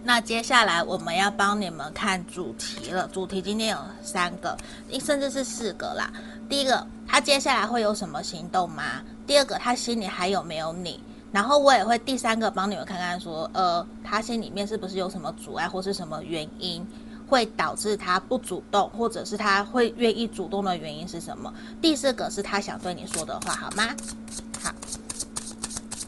[0.04, 4.56] 那接下来我们要帮你们看主题了，主题今天有三个，
[5.00, 6.12] 甚至是四个啦。
[6.46, 9.02] 第一个，他接下来会有什么行动吗？
[9.26, 11.02] 第二个，他心里还有没有你？
[11.32, 16.86] 然后我也会第三个帮你们看看说，呃，他心里面是不是有什么阻碍或是什么原因？
[17.30, 21.54] 会导致他不主动，或者是他会愿意主动的原因是什么？
[21.80, 23.84] 第四个是他想对你说的话，好吗？
[24.60, 24.74] 好，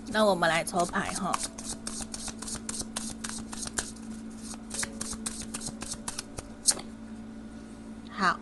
[0.09, 1.33] 那我们来抽牌哈。
[8.11, 8.37] 好，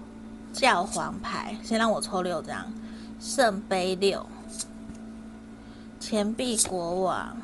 [0.55, 2.73] 教皇牌，先让我抽六张，
[3.21, 4.25] 圣杯六，
[6.01, 7.37] 钱币国王，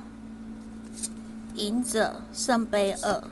[1.56, 3.22] 隐者，圣杯二。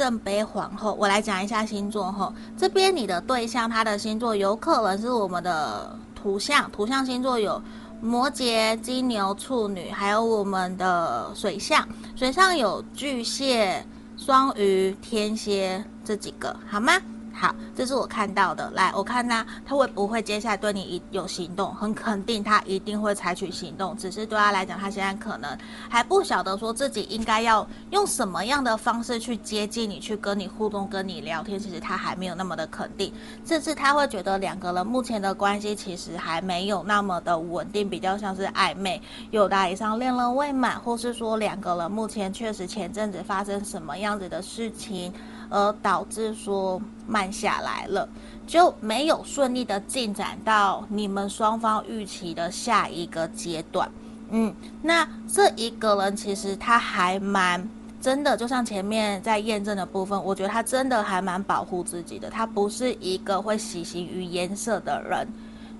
[0.00, 2.32] 圣杯皇后，我来讲一下星座哈。
[2.56, 7.62] 这边你的对象，他的星座有可能是我们的图像，图像星座有
[8.00, 11.86] 摩羯、金牛、处女，还有我们的水象，
[12.16, 13.84] 水象有巨蟹、
[14.16, 16.94] 双鱼、天蝎这几个，好吗？
[17.40, 18.70] 好，这是我看到的。
[18.72, 21.74] 来，我看他，他会不会接下来对你一有行动？
[21.74, 23.96] 很肯定，他一定会采取行动。
[23.96, 25.56] 只是对他来讲，他现在可能
[25.88, 31.58] 还不晓得说自己应该要用什么样的方式去接近你，去跟你互动，跟你聊天。
[31.58, 33.10] 其实他还没有那么的肯定，
[33.46, 39.00] 甚至他会觉得两个人目前的关系其实还没有那么的稳定，比较像是暧昧，
[39.30, 45.10] 有的以上恋人未满，或是说两个人目前确实前阵子发生什么样子的事情。
[45.52, 48.08] 而导致说慢下来了，
[48.46, 53.90] 就没有顺利的进展到你们双方预期的下一个阶段。
[54.30, 57.68] 嗯，那这一个人其实他还蛮
[58.00, 62.30] 真的，就像前面在验证的部分，我觉得他真的还蛮保护自己的。
[62.30, 65.26] 他不是一个会喜形于颜色的人，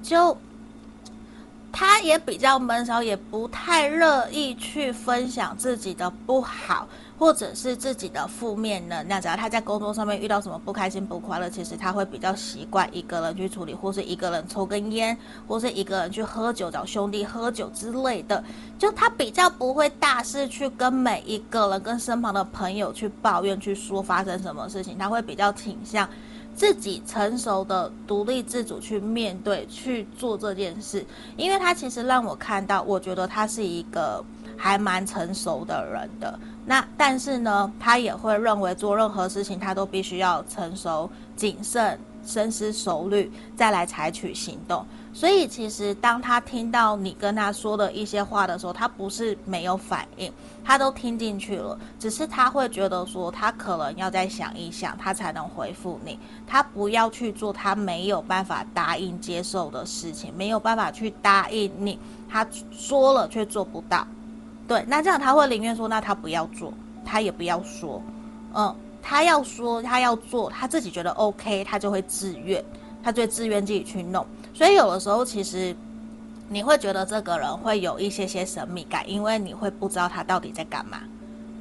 [0.02, 0.36] 就
[1.70, 6.88] 他也比较闷骚，也不太乐意去分享自己的不好。
[7.20, 15.14] 或者是自己的负面能量，只要他在工作上面遇到什么不开心、不快乐，其实他会比较习惯一个人去处理，或是一个人抽根烟，
[15.46, 18.42] 或是一个人去喝酒，找兄弟喝酒之类的。
[18.78, 26.08] 就他比较不会大肆去跟每一个人、跟身旁的朋友去抱怨、去说发生什么事情，他会比较倾向
[26.54, 31.04] 自己成熟的、独立自主去面对、去做这件事。
[31.36, 34.24] 因为他其实让我看到，我觉得他是一个
[34.60, 36.38] 还蛮成熟的人的。
[36.66, 44.84] 那但是呢，他也会认为做任何事情，他都必须要成熟、谨慎、深思熟虑，再来采取行动。
[45.12, 50.30] 所以其实当他听到你跟他说的一些话的时候，他不是没有反应，
[50.62, 56.16] 他都听进去了，只是他会觉得说他可能要再想一想，他才能回复你。
[56.46, 64.06] 他不要去做他没有办法答应接受的事情，没有办法去答应你，他说了却做不到。
[64.70, 66.72] 对，那这样他会宁愿说，那他不要做，
[67.04, 68.00] 他也不要说，
[68.54, 72.64] 嗯，他要说他要做，他自己觉得 OK，他就会自愿，
[73.02, 74.24] 他就自愿自己去弄。
[74.54, 75.74] 所以有的时候，其实
[76.48, 81.00] 你会觉得这个人会有一些些神秘感，因为你会不知道他到底在干嘛。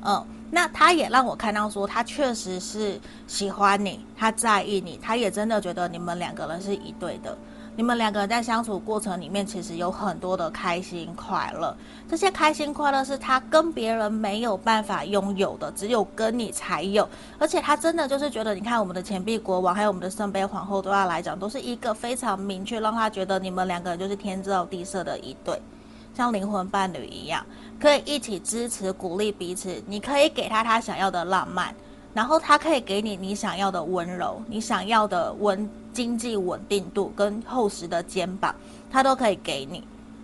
[0.03, 7.35] 嗯，那他也让我看到说，他确实是喜欢你，他在意你，他也真的觉得你们两个人是一对的。
[7.79, 11.73] 你们两个人在相处过程里面，其实有很多的开心快乐。
[12.09, 17.07] 这些开心快乐是他跟别人没有办法拥有的，只有跟你才有。
[17.37, 25.61] 而且他真的就是觉得，你看我们的钱币国王，还有我们的圣杯皇后，对他来讲都是一个非常明确，让他觉得你们两个人就是天造地设的一对，
[26.13, 27.45] 像灵魂伴侣一样，
[27.79, 29.81] 可以一起支持鼓励彼此。
[29.87, 31.73] 你可以给他他想要的浪漫。
[32.19, 38.53] 然后他可以给你你想要的温柔，你想要的稳经济稳定度跟厚实的肩膀，
[38.91, 39.81] 他都可以给你。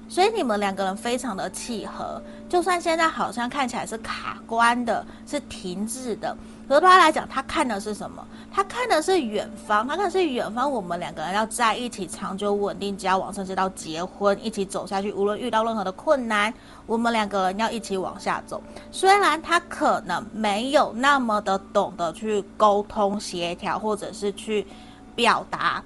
[0.10, 6.36] 所以你们两个人非常的契合，就算现在好像看起来是卡关的，是停滞的。
[6.68, 8.26] 可是对他来讲，他看的是什么？
[8.52, 10.72] 他看的是远方，他看的是远方。
[10.72, 15.12] 我们两个人要在一起，长久稳定交往，甚至到结婚，一起走下去。
[15.14, 16.54] 无论遇到任何的困难，
[16.86, 18.62] 我们两个人要一起往下走。
[18.92, 24.66] 虽然他可能没有那么的懂得去沟通协调，或者是去
[25.16, 25.84] 表达，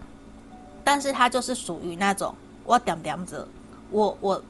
[0.84, 3.48] 但是他就是属于那种我点点子，
[3.92, 4.42] 我我。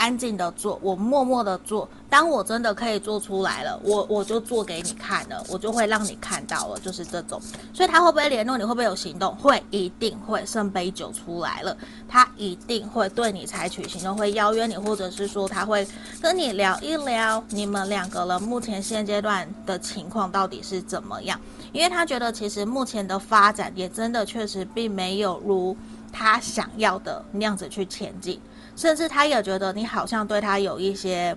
[0.00, 1.86] 安静的做，我默默的做。
[2.08, 7.38] 当我真的可以做出来了，我我就做给你看了，我就会让你看到了，就是这种。
[7.74, 8.64] 所以他会不会联络你？
[8.64, 9.36] 会不会有行动？
[9.36, 10.44] 会，一定会。
[10.46, 11.76] 圣杯九出来了，
[12.08, 15.86] 他一定会对你采取行动，会邀约你，或者是说他会
[16.22, 21.38] 跟你聊一聊你们两个人目前现阶段的情况到底是怎么样？
[21.72, 25.76] 因为他觉得其实目前的发展也真的确实并没有如
[26.10, 28.40] 他想要的那样子去前进。
[28.80, 31.36] 甚至他也觉得你好像对他有一些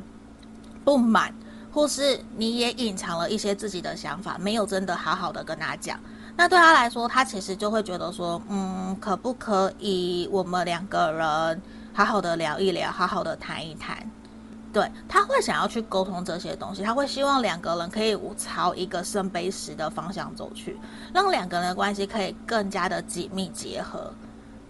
[0.86, 1.36] 不满，
[1.74, 6.00] 或是你也隐藏了一些自己的想法，没有真的好好的跟他讲。
[6.38, 14.10] 那对他来说，他其实就会觉得说，嗯，可不可以我们两个人好好的聊一聊，好好的谈一谈？
[14.72, 20.80] 对，他会想要去沟通这些东西，他会希望两个人可以朝一个圣杯十的方向走去，
[21.14, 24.14] 让两个人的关系可以更加的紧密结合。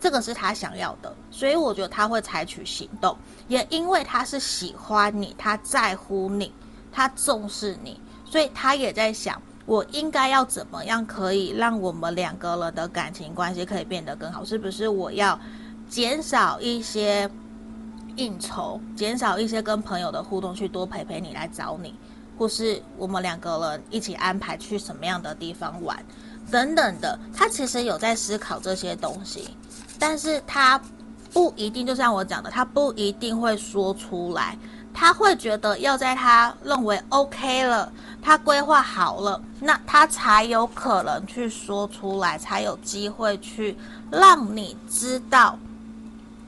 [0.03, 6.51] 这个是他想要的，所以我觉得他会采取行动，也因为他是喜欢你，他在乎你，
[6.91, 14.43] 他重视你，所以他也在想，我应该要怎么样可以让我们两个人的感情关系可以变得更好？
[14.43, 15.39] 是不是我要
[15.87, 17.31] 减少一些
[18.17, 21.95] 应酬，减少一些跟朋友的互动，去多陪陪你来找你，
[22.37, 25.97] 或是我们两个人一起安排去什么样的地方玩，
[26.51, 27.17] 等等的。
[27.33, 29.55] 他其实有在思考这些东西。
[29.99, 30.79] 但是他
[31.32, 34.58] 不一定，就像我讲的，他不一定会说出来。
[34.95, 43.75] 他会觉得要在他认为 OK 了，他规划好了，那他才有可能去说出来，才有机会去
[44.12, 45.58] 让你知道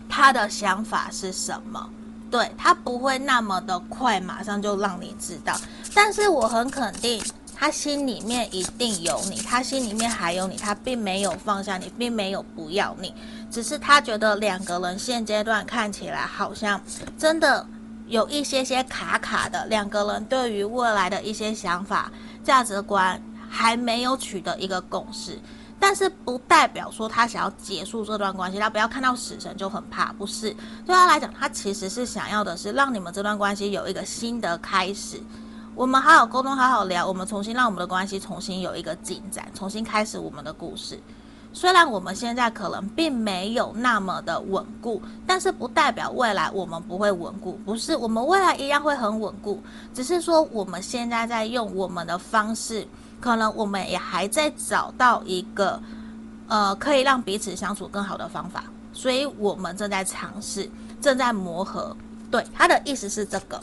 [0.08, 1.90] 他的想法是什么。
[2.30, 5.60] 对，他不会那么的快，马上就让你知道。
[5.96, 7.24] 但是我很肯定。
[7.58, 13.14] 他心里面一定有你，他心里面还有你，他并没有放下你，并没有不要你，
[13.50, 16.80] 只是他觉得两个人现阶段看起来好像
[17.18, 17.66] 真的
[18.08, 22.12] 有一些些卡卡的，两个人对于未来的一些想法、
[22.44, 25.40] 价值观还没有取得一个共识，
[25.80, 30.52] 但是不代表说他想要结束这段关系，他不要看到死神就很怕，不是，
[30.86, 35.22] 对他来讲，他其实是想要的是让你们这段关系有一个新的开始。
[35.76, 40.98] 我们好好沟通，好好聊，我们重新让我们的关系重新有一个进展，重新开始我们的故事。
[41.52, 47.60] 虽然我们现在可能并没有那么的稳固，但是不代表未来我们不会稳固。
[47.66, 49.62] 不是，我们未来一样会很稳固，
[49.94, 52.88] 只是说我们现在在用我们的方式，
[53.20, 55.78] 可能我们也还在找到一个
[56.48, 60.70] 呃可以让彼此相处更好的方法，所以我们正在尝试，
[61.02, 61.96] 正在磨合。
[62.32, 63.60] 对，他的意思是这个。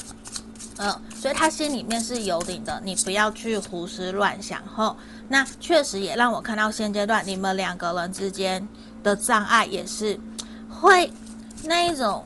[0.79, 4.63] 嗯，所以他心里面是有你的，你不要去胡思乱想。
[4.67, 4.97] 吼，
[5.29, 8.67] 那确实也让我看到现阶段你们两个人之间
[9.03, 10.19] 的障碍也是
[10.69, 11.13] 会
[11.65, 12.25] 那一种，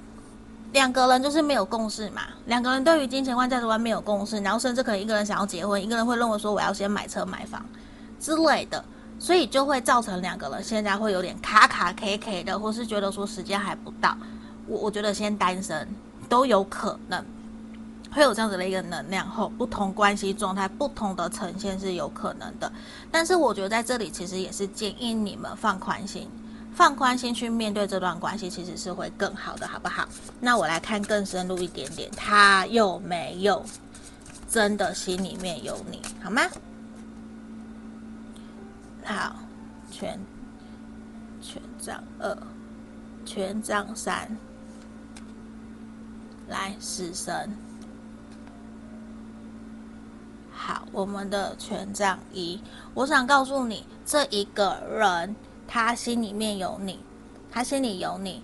[0.73, 2.23] 两个人就是没有共识嘛。
[2.47, 7.65] 两个人对于金钱观、价值观没有共识，然后甚至可能一个人想要结婚，一个人会认为说我要先买车买房
[8.21, 8.85] 之类的。
[9.19, 14.15] 所以就会造成两个人现在会有点卡卡 K K 的，或是觉得说时间还不到。
[14.67, 15.89] 我我觉得先单身
[16.29, 17.25] 都有可能
[18.11, 22.71] 会有这样子的一个能量后，不同关系状态不同的呈现是有可能的。
[23.11, 26.29] 但是我觉得在这里其实也是建议你们放宽心，
[26.75, 30.09] 放宽心去面对这段关系，其实是会更好的，好不好？
[30.41, 33.65] 那我来看更深入一点点，他有没有
[34.49, 36.43] 真的心里面有你，好吗？
[39.05, 39.37] 好，
[39.91, 40.19] 权
[41.41, 42.37] 权杖二，
[43.25, 44.37] 权杖三，
[46.49, 47.51] 来死神。
[50.57, 52.59] 好，我们的权杖一，
[52.95, 55.37] 我想告诉你，这一个人
[55.69, 56.99] 他心里面有你，
[57.53, 58.43] 他心里有你，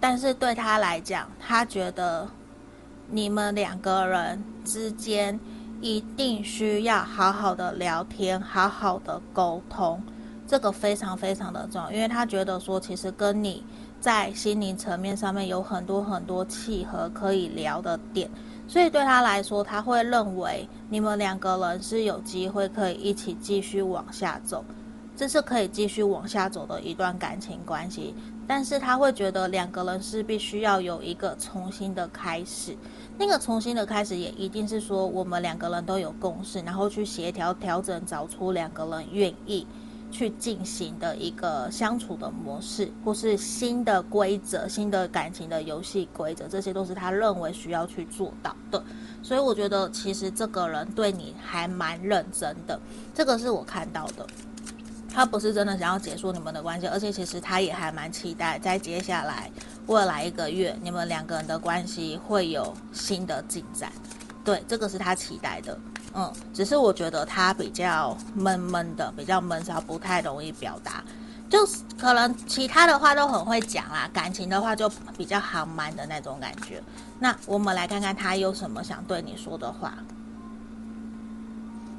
[0.00, 2.26] 但是对他来讲，他觉得
[3.10, 5.38] 你们两个人之间。
[5.82, 9.98] 一定需要好好的聊天，好好的沟通，
[10.46, 13.64] 这个非常非常的重要，因为他觉得说，其实跟你
[13.98, 18.30] 在心灵层面上面有很多很多契合可以聊的点，
[18.70, 24.64] 所以对他来说，他会认为你们两个人是有机会可以一起继续往下走，
[25.16, 28.14] 这是可以继续往下走的一段感情关系，
[28.46, 32.76] 但是他会觉得两个人是必须要有一个重新的开始。
[33.18, 39.66] 那个重新的开始也一定是说我们两个人都有共识，然后去协调调整，找出两个人愿意
[40.10, 48.82] 去进行的一个相处的模式，或是新的规则、新的感情的游戏规则，这些都是他认为需要去做到的。
[49.22, 52.80] 所以我觉得其实这个人对你还蛮认真的，
[53.14, 54.26] 这个是我看到的。
[55.12, 59.50] 他不是真的想要结束你们的关系，而且其实他也还蛮期待在接下来
[59.88, 63.90] 未来一个月，你们两个人的关系会有新的进展。
[64.44, 65.76] 对，这个是他期待的。
[66.14, 71.02] 嗯，只是我觉得他比较闷闷的，比较闷骚，不太容易表达。
[71.48, 76.82] 就是可能其他的话都很会讲啦，感情的话就比较含慢的那种感觉。
[77.18, 79.94] 那我们来看看他有什么想对你说的话。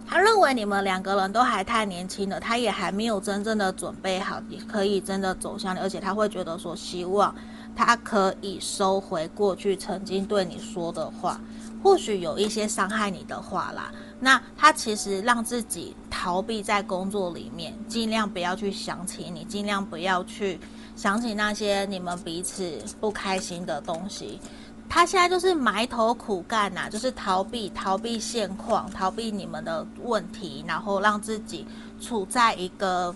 [0.07, 7.33] 他认为你们两个人都还太年轻了，他也还没有真正的准备好，你可以真的走向你，而且他会觉得说，希望
[7.73, 11.39] 他可以收回过去曾经对你说的话，
[11.83, 13.91] 或许有一些伤害你的话啦。
[14.19, 20.59] 那他其实让自己逃避在工作里面，尽量不要去想起你，尽量不要去
[20.95, 24.39] 想起那些你们彼此不开心的东西。
[24.87, 31.65] 他现在就是埋头苦干呐、就是逃避逃避现况，逃避你们的问题，然后让自己
[32.01, 33.15] 处在一个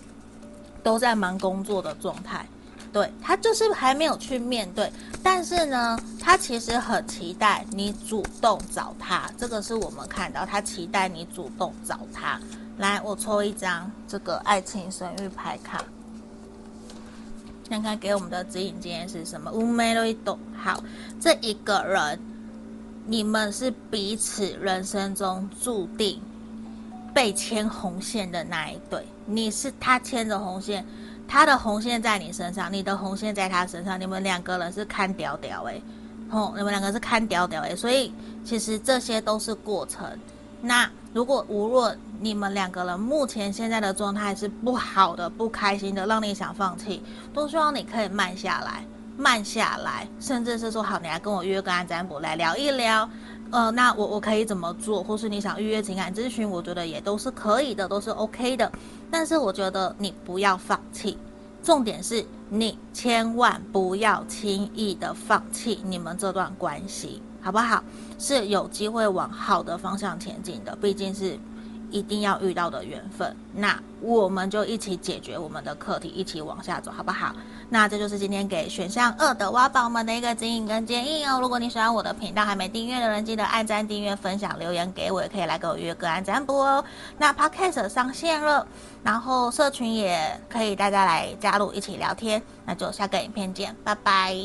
[0.82, 2.48] 都在忙工作的状态。
[2.92, 4.90] 对，他就是还没有去面对，
[5.22, 9.30] 但是呢，他其实很期待你主动找他。
[9.36, 12.40] 这个是我们看到，他期待你主动找他。
[12.78, 15.84] 来，我抽一张这个爱情神諭牌卡。
[17.68, 19.50] 看看给我们的指引今天是什么？
[19.50, 20.38] 乌梅罗伊多。
[20.56, 20.82] 好，
[21.20, 22.18] 这一个人，
[23.06, 26.20] 你们是彼此人生中注定
[27.12, 29.04] 被牵红线的那一对。
[29.26, 30.86] 你是他牵着红线，
[31.28, 34.00] 他的红线在你身上，你的红线在他身上。
[34.00, 35.82] 你们两个人是看屌屌诶，
[36.30, 37.74] 哦，你们两个是看屌屌诶。
[37.74, 38.12] 所以
[38.44, 40.06] 其实这些都是过程。
[40.62, 47.02] 那如果无论你们两个人目前现在的状态是不好的、不开心的，让你想放弃，
[47.34, 48.84] 都希望你可以慢下来，
[49.16, 53.08] 慢下来，甚至是说好，你来跟我约个案占卜来聊一聊，
[53.50, 58.70] 呃，那我我可以怎么做，或是你想预约情感咨询，我觉得也都是可以的，都是 OK 的。
[59.10, 61.16] 但是我觉得你不要放弃，
[61.62, 67.22] 重点是你千万不要轻易的放弃你们这段关系。
[67.40, 67.80] 好不好？
[68.18, 71.38] 是有机会往好的方向前进的，毕竟是
[71.90, 73.34] 一定要遇到的缘分。
[73.52, 77.34] 那我们就一起解决我们的课题，一起往下走，好不好？
[77.68, 81.40] 那这就是今天给选项二的挖宝们的一个指引跟建议哦。
[81.40, 86.84] 如果你喜欢我的频道，还没订阅的人，记得按赞、订阅、分享、留言给我，也可以来给我约个案占卜哦。
[87.18, 88.66] 那 Podcast 上线了，
[89.02, 92.40] 然后社群也可以大家来加入一起聊天。
[92.64, 94.36] 那就下个影片见，拜拜。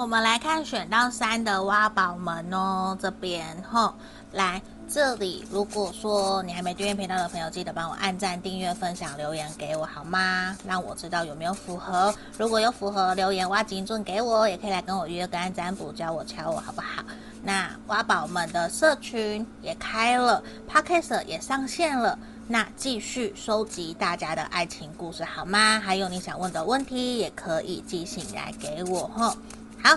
[0.00, 3.92] 我们来看选到三的挖宝们哦，这边吼，
[4.32, 5.44] 来这里。
[5.50, 10.56] 如果说你还没订阅频道的朋友，记得帮我按赞、订阅、分享、留言给我好吗？
[10.66, 12.14] 让我知道有没有符合。
[12.38, 17.04] 如果有符合，留言挖金钻给我，也可以来跟我约个案占卜，教我敲我好不好？
[17.42, 25.78] 那挖宝们的社群也开了，Podcast 也上线了，那继续收集大家的爱情故事好吗？
[25.78, 29.36] 还有你想问的问题，也可以寄信来给我吼。
[29.82, 29.96] 好，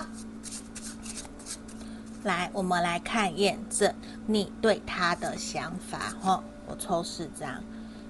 [2.22, 3.94] 来，我们来看验证
[4.26, 5.98] 你对他的想法。
[6.22, 7.62] 吼，我抽四张，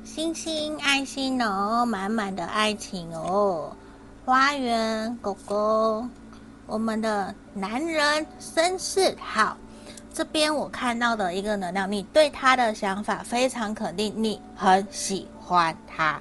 [0.04, 3.76] 星星、爱心哦，满满的爱情哦，
[4.24, 6.06] 花园、狗狗，
[6.66, 9.16] 我们的男人绅士。
[9.20, 9.56] 好，
[10.12, 16.20] 这边我看到的一个能量，你对他的想法非常肯定，你很喜欢他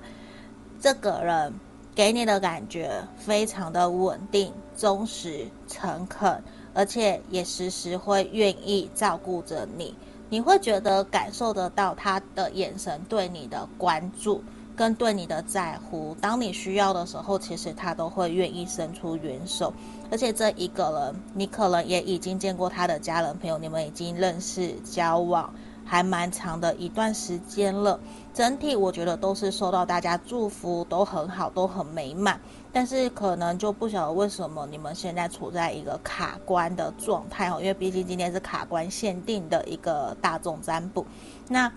[0.81, 1.53] 这个人。
[1.95, 6.43] 给你的感觉非常的稳定、忠实、诚恳，
[6.73, 9.95] 而且也时时会愿意照顾着你。
[10.29, 14.43] 你会觉得感受得到他的眼神对你的关注
[14.75, 16.17] 跟对你的在乎。
[16.19, 19.71] 当你需要的时候，其实他都会愿意伸出援手。
[20.09, 25.53] 而且这一个人，你可能也已经见过他的家人朋友，你们已经认识交往。
[25.85, 27.99] 还蛮长的一段时间了，
[28.33, 32.39] 整体我觉得都是受到大家祝福，都很好，都很美满。
[32.71, 41.05] 但是可能就不晓得为什么你们现在处在一个卡关的状态哦，因为毕竟今天是卡关限定的一个大众占卜。
[41.47, 41.71] 那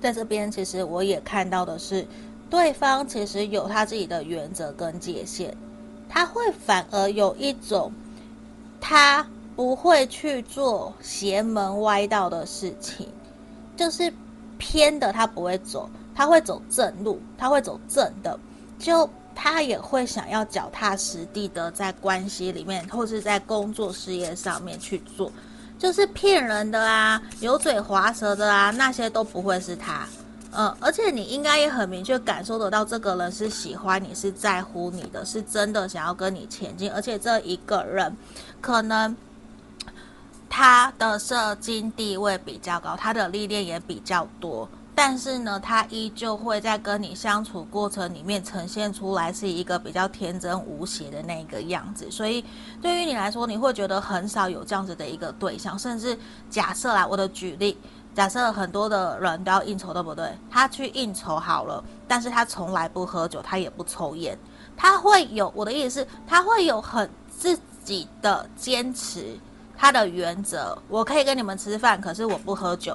[0.00, 2.06] 在这边其实我也看到的是，
[2.48, 5.56] 对方其实有他自己的原则跟界限，
[6.08, 7.90] 他会反而有一种
[8.80, 9.26] 他
[9.56, 13.08] 不会去做邪门歪道的事情。
[13.76, 14.12] 就是
[14.58, 18.38] 偏的，他不会走，他会走正路，他会走正的。
[18.78, 25.32] 就他也会想要脚踏实地的在关系里面，或是在工作事业上面去做。
[25.78, 30.06] 就是骗人的啊，油嘴滑舌的啊，那些都不会是他。
[30.52, 36.90] 嗯，而且你应该也很明确感受得到，这个人是喜欢你，是在乎你的，是真的想要跟你前进。
[36.92, 38.14] 而且这一个人
[38.60, 39.16] 可能。
[40.54, 52.10] 他的社经地位比较高，他的历练也比较多，但是呢，他依旧会在跟你相处过程里面呈现出来是一个比较天真无邪的那个样子。
[52.10, 52.44] 所以，
[52.82, 55.78] 对于你来说，你会觉得很少有这样子的一个对象。
[55.78, 56.16] 甚至
[56.50, 57.78] 假设来，我的举例，
[58.14, 60.30] 假设很多的人都要应酬，对不对？
[60.50, 64.38] 他去应酬好了，但是他从来不喝酒，他也不抽烟，
[64.76, 69.38] 他会有，我的意思是，他会有很自己的坚持。
[69.82, 72.94] 他的原则，我可以跟你们吃饭，可是我不喝酒；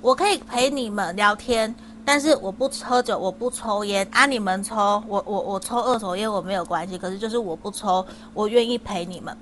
[0.00, 1.74] 我可以陪你们聊天，
[2.04, 4.06] 但是我不喝酒，我不抽烟。
[4.12, 6.96] 啊，你们抽，我我我抽二手烟，我没有关系。
[6.96, 9.36] 可是就是我不抽，我愿意陪你们。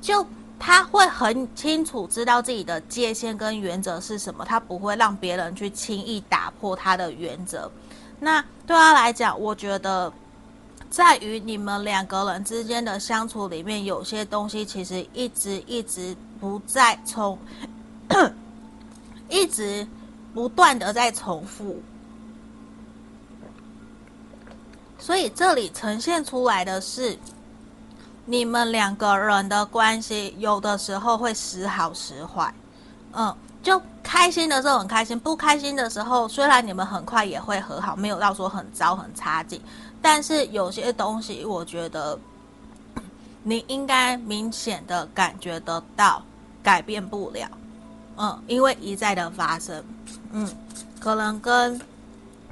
[0.00, 0.24] 就
[0.58, 7.70] 他会很清楚知道自己的界限跟原则是什么，他不会让别人去轻易打破他的原则。
[8.18, 10.10] 那对他来讲，我觉得。
[10.92, 17.38] 在于你们两个人之间的相处里面，有些东西其实一直一直不再重，
[19.30, 19.88] 一直
[20.34, 21.80] 不断的在重复，
[24.98, 27.18] 所以这里呈现出来的是，
[28.26, 32.52] 你们两个人的关系有的时候会时好时坏，
[33.12, 39.58] 嗯，就开心的时候很开心，不开心的时候，虽然你们很快也会和好，没有到说很糟很差劲。
[40.02, 42.18] 但是有些东西，我觉得
[43.42, 46.22] 你应该明显的感觉得到
[46.62, 47.48] 改变不了，
[48.16, 49.82] 嗯，因为一再的发生，
[50.32, 50.48] 嗯，
[51.00, 51.80] 可能跟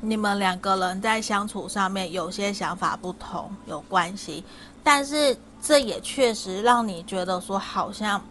[0.01, 4.45] 你们两个人在相处上面有些想法不同有关系，
[4.83, 8.23] 但是这也确实让你觉得说好像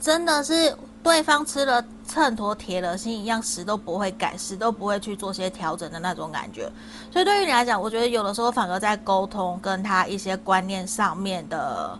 [0.00, 0.76] 真的是。
[1.04, 6.68] 对方吃了秤砣铁了心一样，死都不会改，死都不会去做些调整的那种感觉。
[7.12, 11.98] 所以对于你来讲，我觉得有的时候反而在沟通跟他一些观念上面的，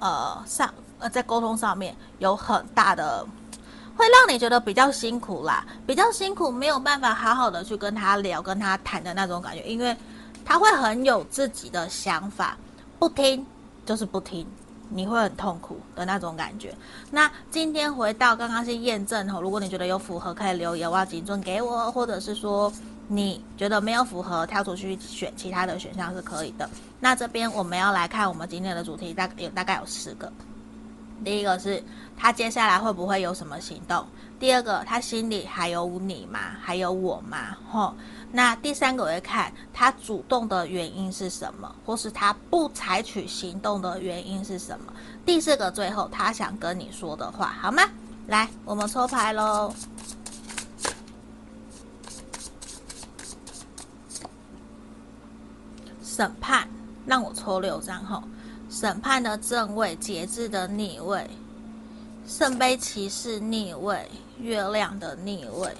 [0.00, 3.24] 呃，上呃，在沟通上面有很大的，
[3.96, 9.96] 会让你觉得比较辛苦啦，比较辛苦，没有办法好好的去跟他聊、跟他谈的那种感觉，因为
[10.44, 12.58] 他会很有自己的想法，
[12.98, 13.46] 不听
[13.86, 14.44] 就是不听。
[14.90, 16.74] 你会很痛苦的那种感觉。
[17.10, 22.70] 那今天回到刚刚是验证吼，如果你觉得有符合，可以留言，我要警准给我，或者是说
[23.08, 26.68] 你觉得没有符合，跳出去选其他的选项是可以的。
[26.98, 30.30] 那这边我们要来看我们今天的主题，大有大概有四个。
[31.24, 31.82] 第一个是
[32.16, 34.04] 他接下来会不会有什么行动？
[34.38, 36.38] 第二个，他心里还有你吗？
[36.60, 37.56] 还有我吗？
[37.70, 37.94] 吼。
[38.32, 44.92] 那第三个我会看他主动的原因是什么，或是他不采取行动的原因是什么。
[45.26, 47.82] 第四个最后他想跟你说的话，好吗？
[48.28, 49.74] 来，我们抽牌喽。
[56.02, 56.68] 审判，
[57.06, 58.22] 让我抽六张后，
[58.68, 61.28] 审判的正位，节制的逆位，
[62.26, 64.08] 圣杯骑士逆位，
[64.38, 65.74] 月亮的逆位。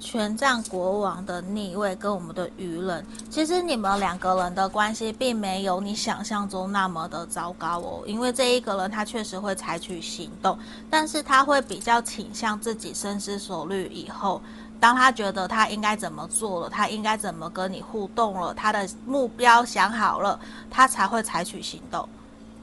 [0.00, 8.02] 权杖国王的逆位跟我们的愚人，其实你们两个人的关系并没有你想象中那么的糟糕哦。
[8.06, 14.40] 因为这一个人他确实会采取行动，但是他会比较倾向自己深思熟虑以后，
[14.78, 20.38] 当他觉得他应该怎么做了，他应该怎么跟你互动了，他的目标想好了，
[20.70, 22.08] 他才会采取行动。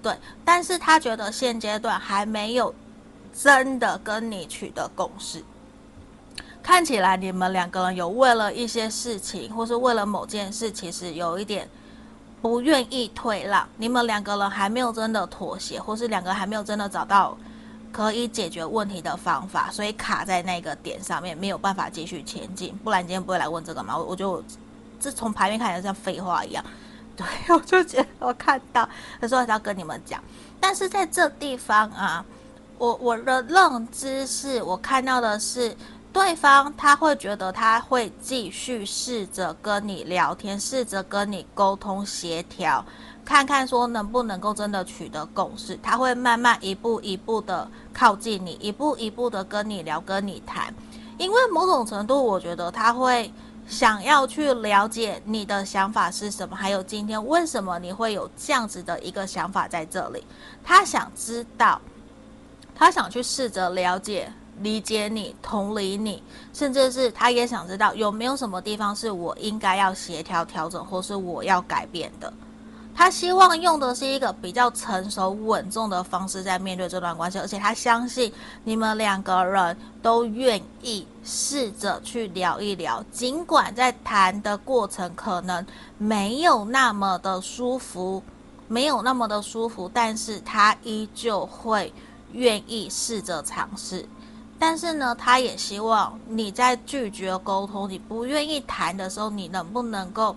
[0.02, 2.74] 对，但是他觉得现阶段还没有
[3.34, 5.44] 真的跟你取得共识。
[6.66, 11.70] 看起来你们两个人有为了一些事情，或是为了某件事，其实有一点
[12.41, 13.70] 不愿意退让。
[13.78, 17.38] 你们两个人还没有真的妥协，或是两个还没有真的找到
[17.91, 22.76] 可以解决问题的方法，所以卡在那个点上面，没有办法继续前进。
[22.84, 23.95] 不然今天不会来问这个吗？
[23.95, 24.43] 我我就
[24.99, 26.66] 这从牌面看起来像废话一样。
[27.16, 28.89] 对，我就觉得我看到，
[29.22, 30.20] 他说还是要跟你们讲，
[30.59, 32.26] 但是在这地方啊，
[32.80, 35.78] 我我的认知是我看到的是。
[36.16, 42.86] 对方他会觉得他会继续试着跟你聊天，试着跟你沟通协调，
[43.26, 45.78] 看看说能不能够真的取得共识。
[45.84, 50.74] 他会慢慢一步一步的靠近你，一步一步的跟你聊，跟你谈。
[51.18, 53.30] 因为某种程度，我觉得他会
[53.68, 60.24] 想要去了解你的想法是什么，还有今天为什么你会有这样子的一个想法在这里。
[60.63, 61.82] 他想知道，
[62.74, 64.32] 他想去试着了解。
[64.62, 72.32] 理解你，同理你，甚至是他也想知道有没有什么地方是我应该要协调调整，或是我要改变的。
[72.97, 78.32] 他希望用的是一个比较成熟稳重的方式在面对这段关系，而且他相信
[78.64, 85.66] 你们两个人都愿意试着去聊一聊，尽管在谈的过程可能
[85.97, 88.24] 没有那么的舒服，
[88.70, 91.91] 没有那么的舒服，但是他依旧会
[92.32, 94.08] 愿意试着尝试。
[94.58, 100.36] 但是呢，他也希望你在拒绝沟通、你不愿意谈的时候，你能不能够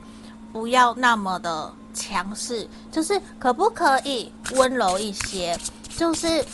[0.53, 2.69] 不要那么的强势？
[2.91, 5.57] 就是可不可以温柔一些？
[5.97, 6.45] 就是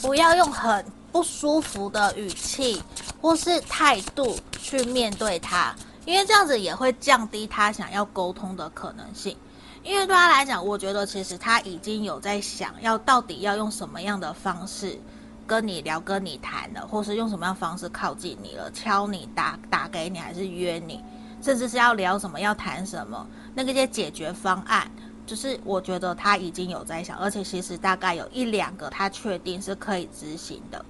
[0.00, 2.82] 不要用很不舒服的语气
[3.20, 5.74] 或是态度去面对他，
[6.04, 9.36] 因为这样子也会降低他想要沟通的可能性。
[9.82, 14.98] 因为对他来讲，我觉得其实他已经有在想要到底要用什么样的方式。
[15.46, 21.02] 跟你聊，跟你谈的，或是用什么样方式靠近你了，敲你打打给你，还是约你，
[21.40, 24.90] 甚至是要聊什么，要谈什么，那个些解决方案，
[25.24, 30.84] 就是我觉得他已经有在想，而且其实大概有一两个他确定是可以执行的，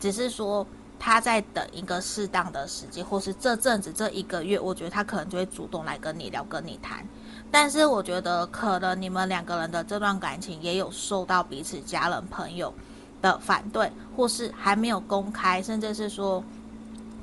[0.00, 0.66] 只是说
[0.98, 7.06] 他在等一个适当的时机，或是这阵子这一个月，我觉得他可能就会主动来跟你聊，跟你谈。
[7.50, 12.74] 但是我觉得可能你们两个人的这段感情也有受到彼此家人朋友
[13.20, 16.42] 的反对，或是还没有公开，甚至是说，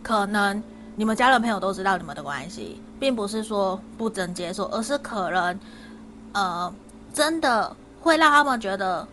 [0.04, 0.62] 可能
[0.96, 5.60] 你们家人朋友都知道你们的关系，并不是说不能接受，而是可能，
[6.34, 6.74] 呃，
[7.14, 9.08] 真的会让他们觉得，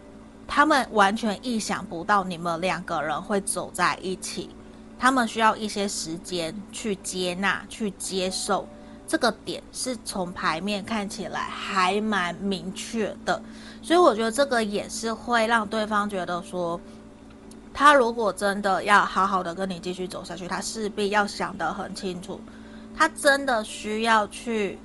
[0.47, 4.51] 他们完全意想不到你们两个人会走在一起，
[4.99, 8.67] 他们需要一些时间去接纳、去接受。
[9.05, 13.43] 这个点是从牌面看起来还蛮明确的，
[13.83, 16.81] 所以我觉得这个也是会让对方觉得说，
[17.75, 22.41] 他如果真的要好好的跟你继续走下去，他势必要想得很清楚，
[22.97, 24.79] 他真的需要去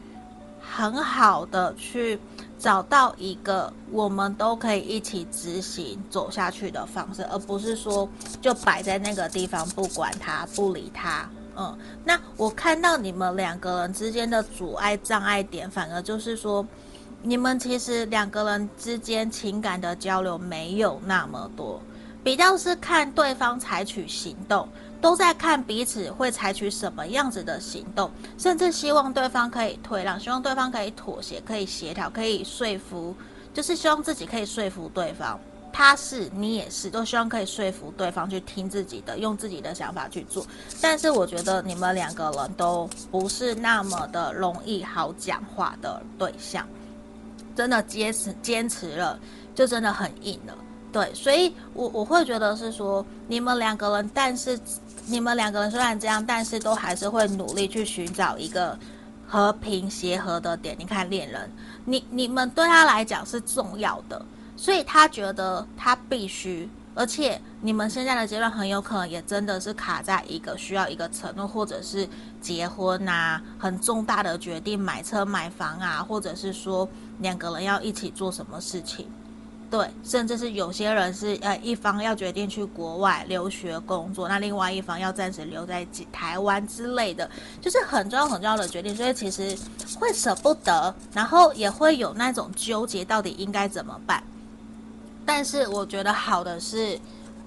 [0.60, 2.20] 很好的去
[2.58, 8.10] 找到一个我们都可以一起执行走下去的方式，而不是说
[8.41, 11.30] 就摆在那个地方不管他不理他。
[11.56, 16.66] 嗯，那我看到你们两个人之间的阻碍障碍点，反而就是说，
[17.28, 21.82] 你们其实两个人之间情感的交流没有那么多，
[22.23, 24.65] 比较是看对方采取行动，
[25.01, 33.13] 都在看彼此会采取什么样子的行动，甚至希望对方可以退让，希望对方可以妥协，可以协调，可以说服，
[33.53, 35.38] 就是希望自己可以说服对方。
[35.73, 40.47] 他是，你也是，都希望可以说服对方去听自己的，用自己的想法去做。
[40.82, 46.65] 但是我觉得你们两个人都不是那么的容易好讲话的对象，
[47.58, 49.20] 真的坚持坚持了，
[49.55, 50.55] 就真的很硬了。
[50.93, 54.58] 对，所以我我会觉得是说，你们两个人，但是
[55.08, 58.78] 你们两个人虽然这样，但是都还是会努力去寻找一个
[59.28, 60.76] 和平协和的点。
[60.80, 61.51] 你看恋人，
[61.84, 64.24] 你你们对他来讲是重要的。
[64.55, 72.10] 所以他觉得他必须，而且你们现在的阶段很有可能也真的是卡在一个需要一个承诺，或者是
[72.48, 76.88] 结婚啊，很重大的决定，买车买房啊，或者是说
[77.20, 79.06] 两个人要一起做什么事情，
[79.70, 87.30] 对，甚至是有些人是呃一方要决定去国外留学工作，那另外一方要暂时留在台湾之类的，
[87.60, 89.54] 就是很重要很重要的决定，所以其实
[90.00, 94.24] 会舍不得，然后也会有那种纠结，到底应该怎么办。
[95.26, 96.98] 但是我觉得好的是，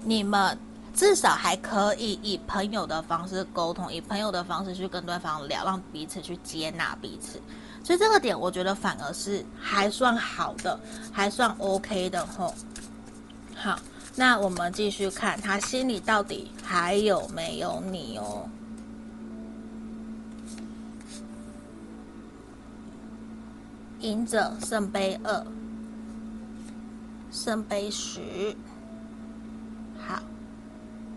[0.03, 0.55] 你们
[0.93, 7.41] 至少还可以以朋友的方式沟通，以朋友的方式去跟对方聊，让彼此去接纳彼此。
[7.83, 10.79] 所以这个点，我觉得反而是还算好的，
[11.11, 12.53] 还算 OK 的吼。
[13.55, 13.79] 好，
[14.15, 18.47] 那我们继续看他心里到底还有没有你哦。
[24.01, 25.45] 隐者圣杯二，
[27.31, 28.55] 圣杯十。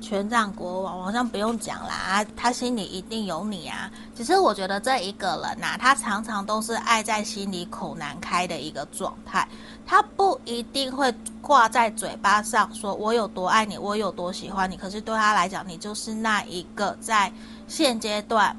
[0.05, 3.91] 权杖国王，好像不用讲啦，他心里一定有你啊。
[4.15, 9.49] 只是我觉得这一个人呐、他常常都是爱在心里口难开的一个状态，
[9.87, 14.77] 他不一定会挂在嘴巴上说我有多爱你，我有多喜欢你。
[14.77, 17.33] 可是对他来讲，你就是那一个在
[17.67, 18.55] 现阶段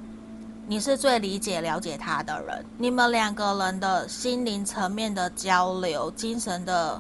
[0.68, 2.66] 你是最理解、了解他的人。
[2.80, 7.00] 你们两个人的心灵层面的交流，精神的，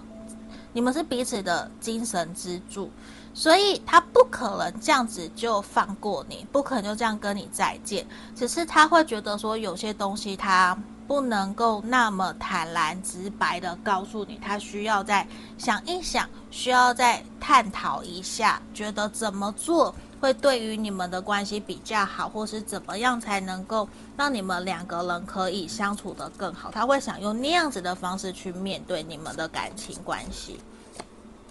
[0.71, 2.91] 你们是彼此的精神支柱。
[3.37, 8.07] 所以他不可能这样子就放过你，不可能就这样跟你再见。
[8.33, 10.75] 只是他会觉得说，有些东西他
[11.05, 15.27] 不能够那么坦然直白的告诉你，他需要再
[15.57, 26.71] 想一想，需要再探讨一下，觉得怎么做会对于你们的关系比较好，或是怎么样才能够让你们两个人可以相处得更好。
[26.71, 30.57] 他会想用那样子的方式去面对你们的感情关系。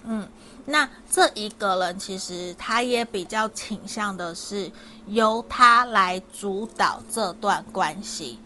[0.05, 0.27] 嗯。
[0.67, 4.71] 那这一个人其实他也比较倾向的是
[5.07, 8.39] 由他来主导这段关系，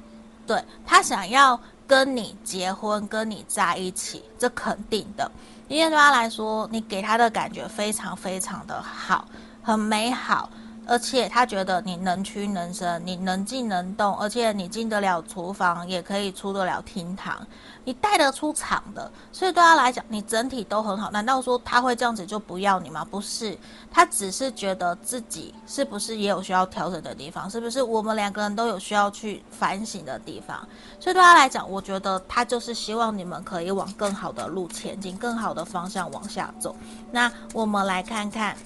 [0.46, 5.30] 对，他想要跟你结婚，跟你在一起，这肯定的，
[5.68, 9.28] 因为对他来说，你给他的感觉非常非常的好，
[9.62, 10.50] 很美好。
[10.88, 17.46] 而且他觉得你能屈能伸，你能进能动，而且你进得了厨房，也可以出得了厅堂，
[17.84, 21.10] 你带得出场的，所以对他来讲，你整体都很好。
[21.10, 23.04] 难道说他会这样子就不要你吗？
[23.04, 23.56] 不是，
[23.90, 30.66] 他只是觉得自己是不是也有需要调整的地方，是不是我们两个人都有需要去反省的地方？
[30.98, 36.74] 所以对他来讲，我觉得他就是希望你们可以往更好的路前进，更好的方向往下走。
[37.12, 38.56] 那我们来看看。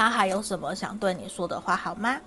[0.00, 2.18] 他还有什么想对你说的话，好吗？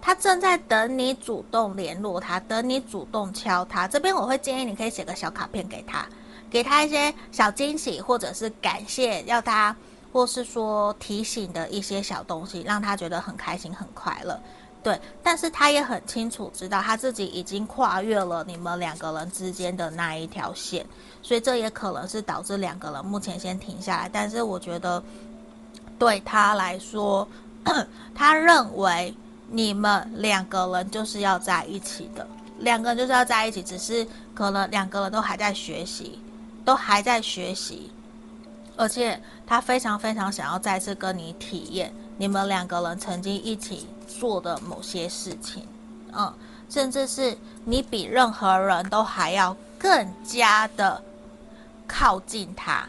[0.00, 3.86] 他正在等你主动联络他，等你主动敲他。
[3.86, 6.04] 这边我会建议你可以写个小卡片给他，
[6.50, 9.76] 给他一些小惊喜，或者是感谢，要他，
[10.12, 14.40] 或是说提醒的一些小东西，让他觉得很开心、很快乐。
[14.82, 20.84] 对，但是他也很清楚知道他自己已经跨越了你们两个人之间的那一条线，
[21.22, 24.10] 所以这也可能是导致两个人目前先停下来。
[24.12, 25.00] 但是我觉得。
[26.00, 27.28] 对他来说，
[28.16, 29.14] 他认为
[29.50, 32.26] 你们两个人就是要在一起的，
[32.60, 36.18] 两个人就是要在一起，只是可能两个人都还在学习，
[36.64, 37.90] 都还在学习，
[38.76, 45.68] 而且他非常非常想要再次跟你体验你们两个人曾经一起做的某些事情，
[46.12, 46.32] 嗯，
[46.70, 47.36] 甚至是
[47.66, 51.02] 你比任何人都还要更加的
[51.86, 52.88] 靠近他。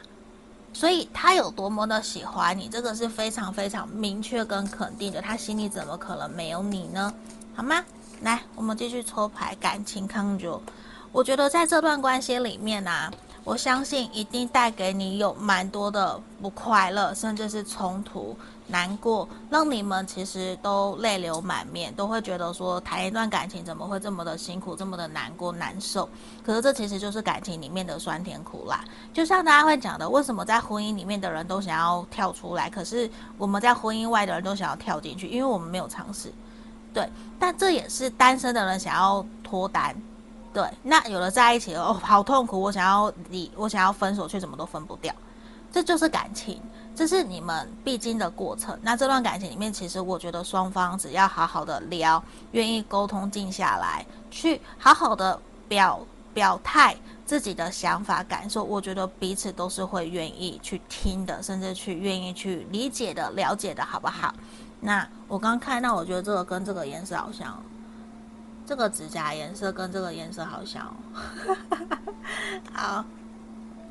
[0.73, 5.21] 所以他有多么的喜欢你，这个是非常非常明确跟肯定的。
[5.21, 7.13] 他心里怎么可能没有你呢？
[7.53, 7.83] 好吗？
[8.21, 10.61] 来，我们继续抽牌，感情康久。
[11.11, 13.11] 我觉得在这段关系里面啊，
[13.43, 18.37] 我相信一定带给你有蛮多的不快乐，甚至是冲突。
[18.71, 26.07] 难过，让你们其实都泪流满面，都会觉得说谈一段感情怎么会这么的辛苦，这么的难过难受。
[26.43, 28.83] 可是这其实就是感情里面的酸甜苦辣。
[29.13, 33.07] 就像大家会讲的，为什么在婚姻里面的人都想要跳出来，可是
[33.37, 36.31] 我们在婚姻外的人都想要跳进去，因为我们没有尝试。
[36.93, 37.07] 对，
[37.37, 39.95] 但这也是单身的人想要脱单。
[40.53, 45.13] 对，那有了在一起了，哦，好痛苦，我想要离，我想要分手，却怎么都分不掉。
[45.71, 46.61] 这就是感情。
[46.93, 48.77] 这是你们必经的过程。
[48.81, 52.21] 那这段感情里面，其实我觉得双方只要好好的聊，
[52.51, 55.99] 愿意沟通，静下来，去好好的表
[56.33, 64.33] 表态自己的想法、感受，我觉得彼此都是会愿意去听的，甚至去愿意去理解的、了解的，好不好？
[64.81, 67.63] 那我刚看到，我觉得这个跟这个颜色好像，
[68.65, 70.93] 这个指甲颜色跟这个颜色好像。
[72.73, 73.05] 好，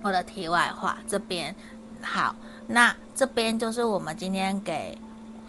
[0.02, 1.56] 我的题外话这边
[2.02, 2.36] 好。
[2.70, 4.96] 那这边就是我们今天给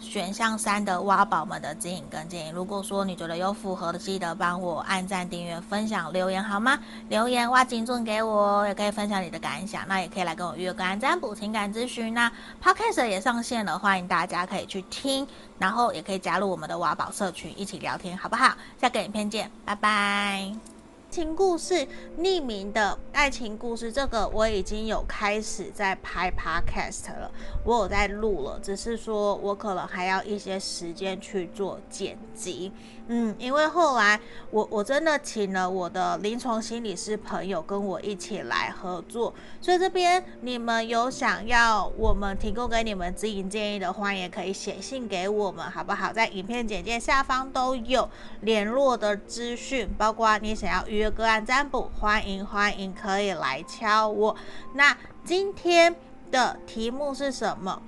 [0.00, 2.50] 选项三的挖宝们的指引跟建议。
[2.50, 6.76] 如果说你觉得有符合的，记得帮我按赞、订阅、分享、留言好吗？
[7.08, 9.86] 留言挖金钻给我，也可以分享你的感想。
[9.86, 12.12] 那也可以来跟我约个案占卜、情感咨询。
[12.12, 15.24] 那 Podcast 也上线了，欢迎大家可以去听，
[15.60, 18.56] 然后也可以加入我们的挖宝社群一起聊天，好不好？
[18.80, 20.71] 下个影片见，拜拜。
[21.12, 21.86] 情故事，
[22.18, 27.30] 匿名的爱情故事，这个我已经有开始在拍 podcast 了，
[27.66, 32.72] 我有在录了，只是说我可能还要一些时间去做剪辑。
[33.14, 34.18] 嗯，因为后来
[34.50, 46.10] 我我真的请了我的临床心理师朋友跟我一起来合作，所以这边你们有想要我们提供给你们指引建议的话，也可以写信给我们，好不好？
[46.10, 48.08] 在影片简介下方都有
[48.40, 54.34] 联络的资讯，包括你想要预约个案占卜，欢迎欢迎可以来敲我。
[54.72, 55.94] 那今天
[56.30, 57.82] 的题目是什么？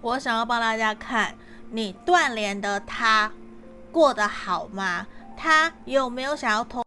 [0.00, 1.34] 我想要帮大家看
[1.72, 3.32] 你断联的他
[3.94, 5.06] 过得好吗？
[5.36, 6.84] 他有没有想要通？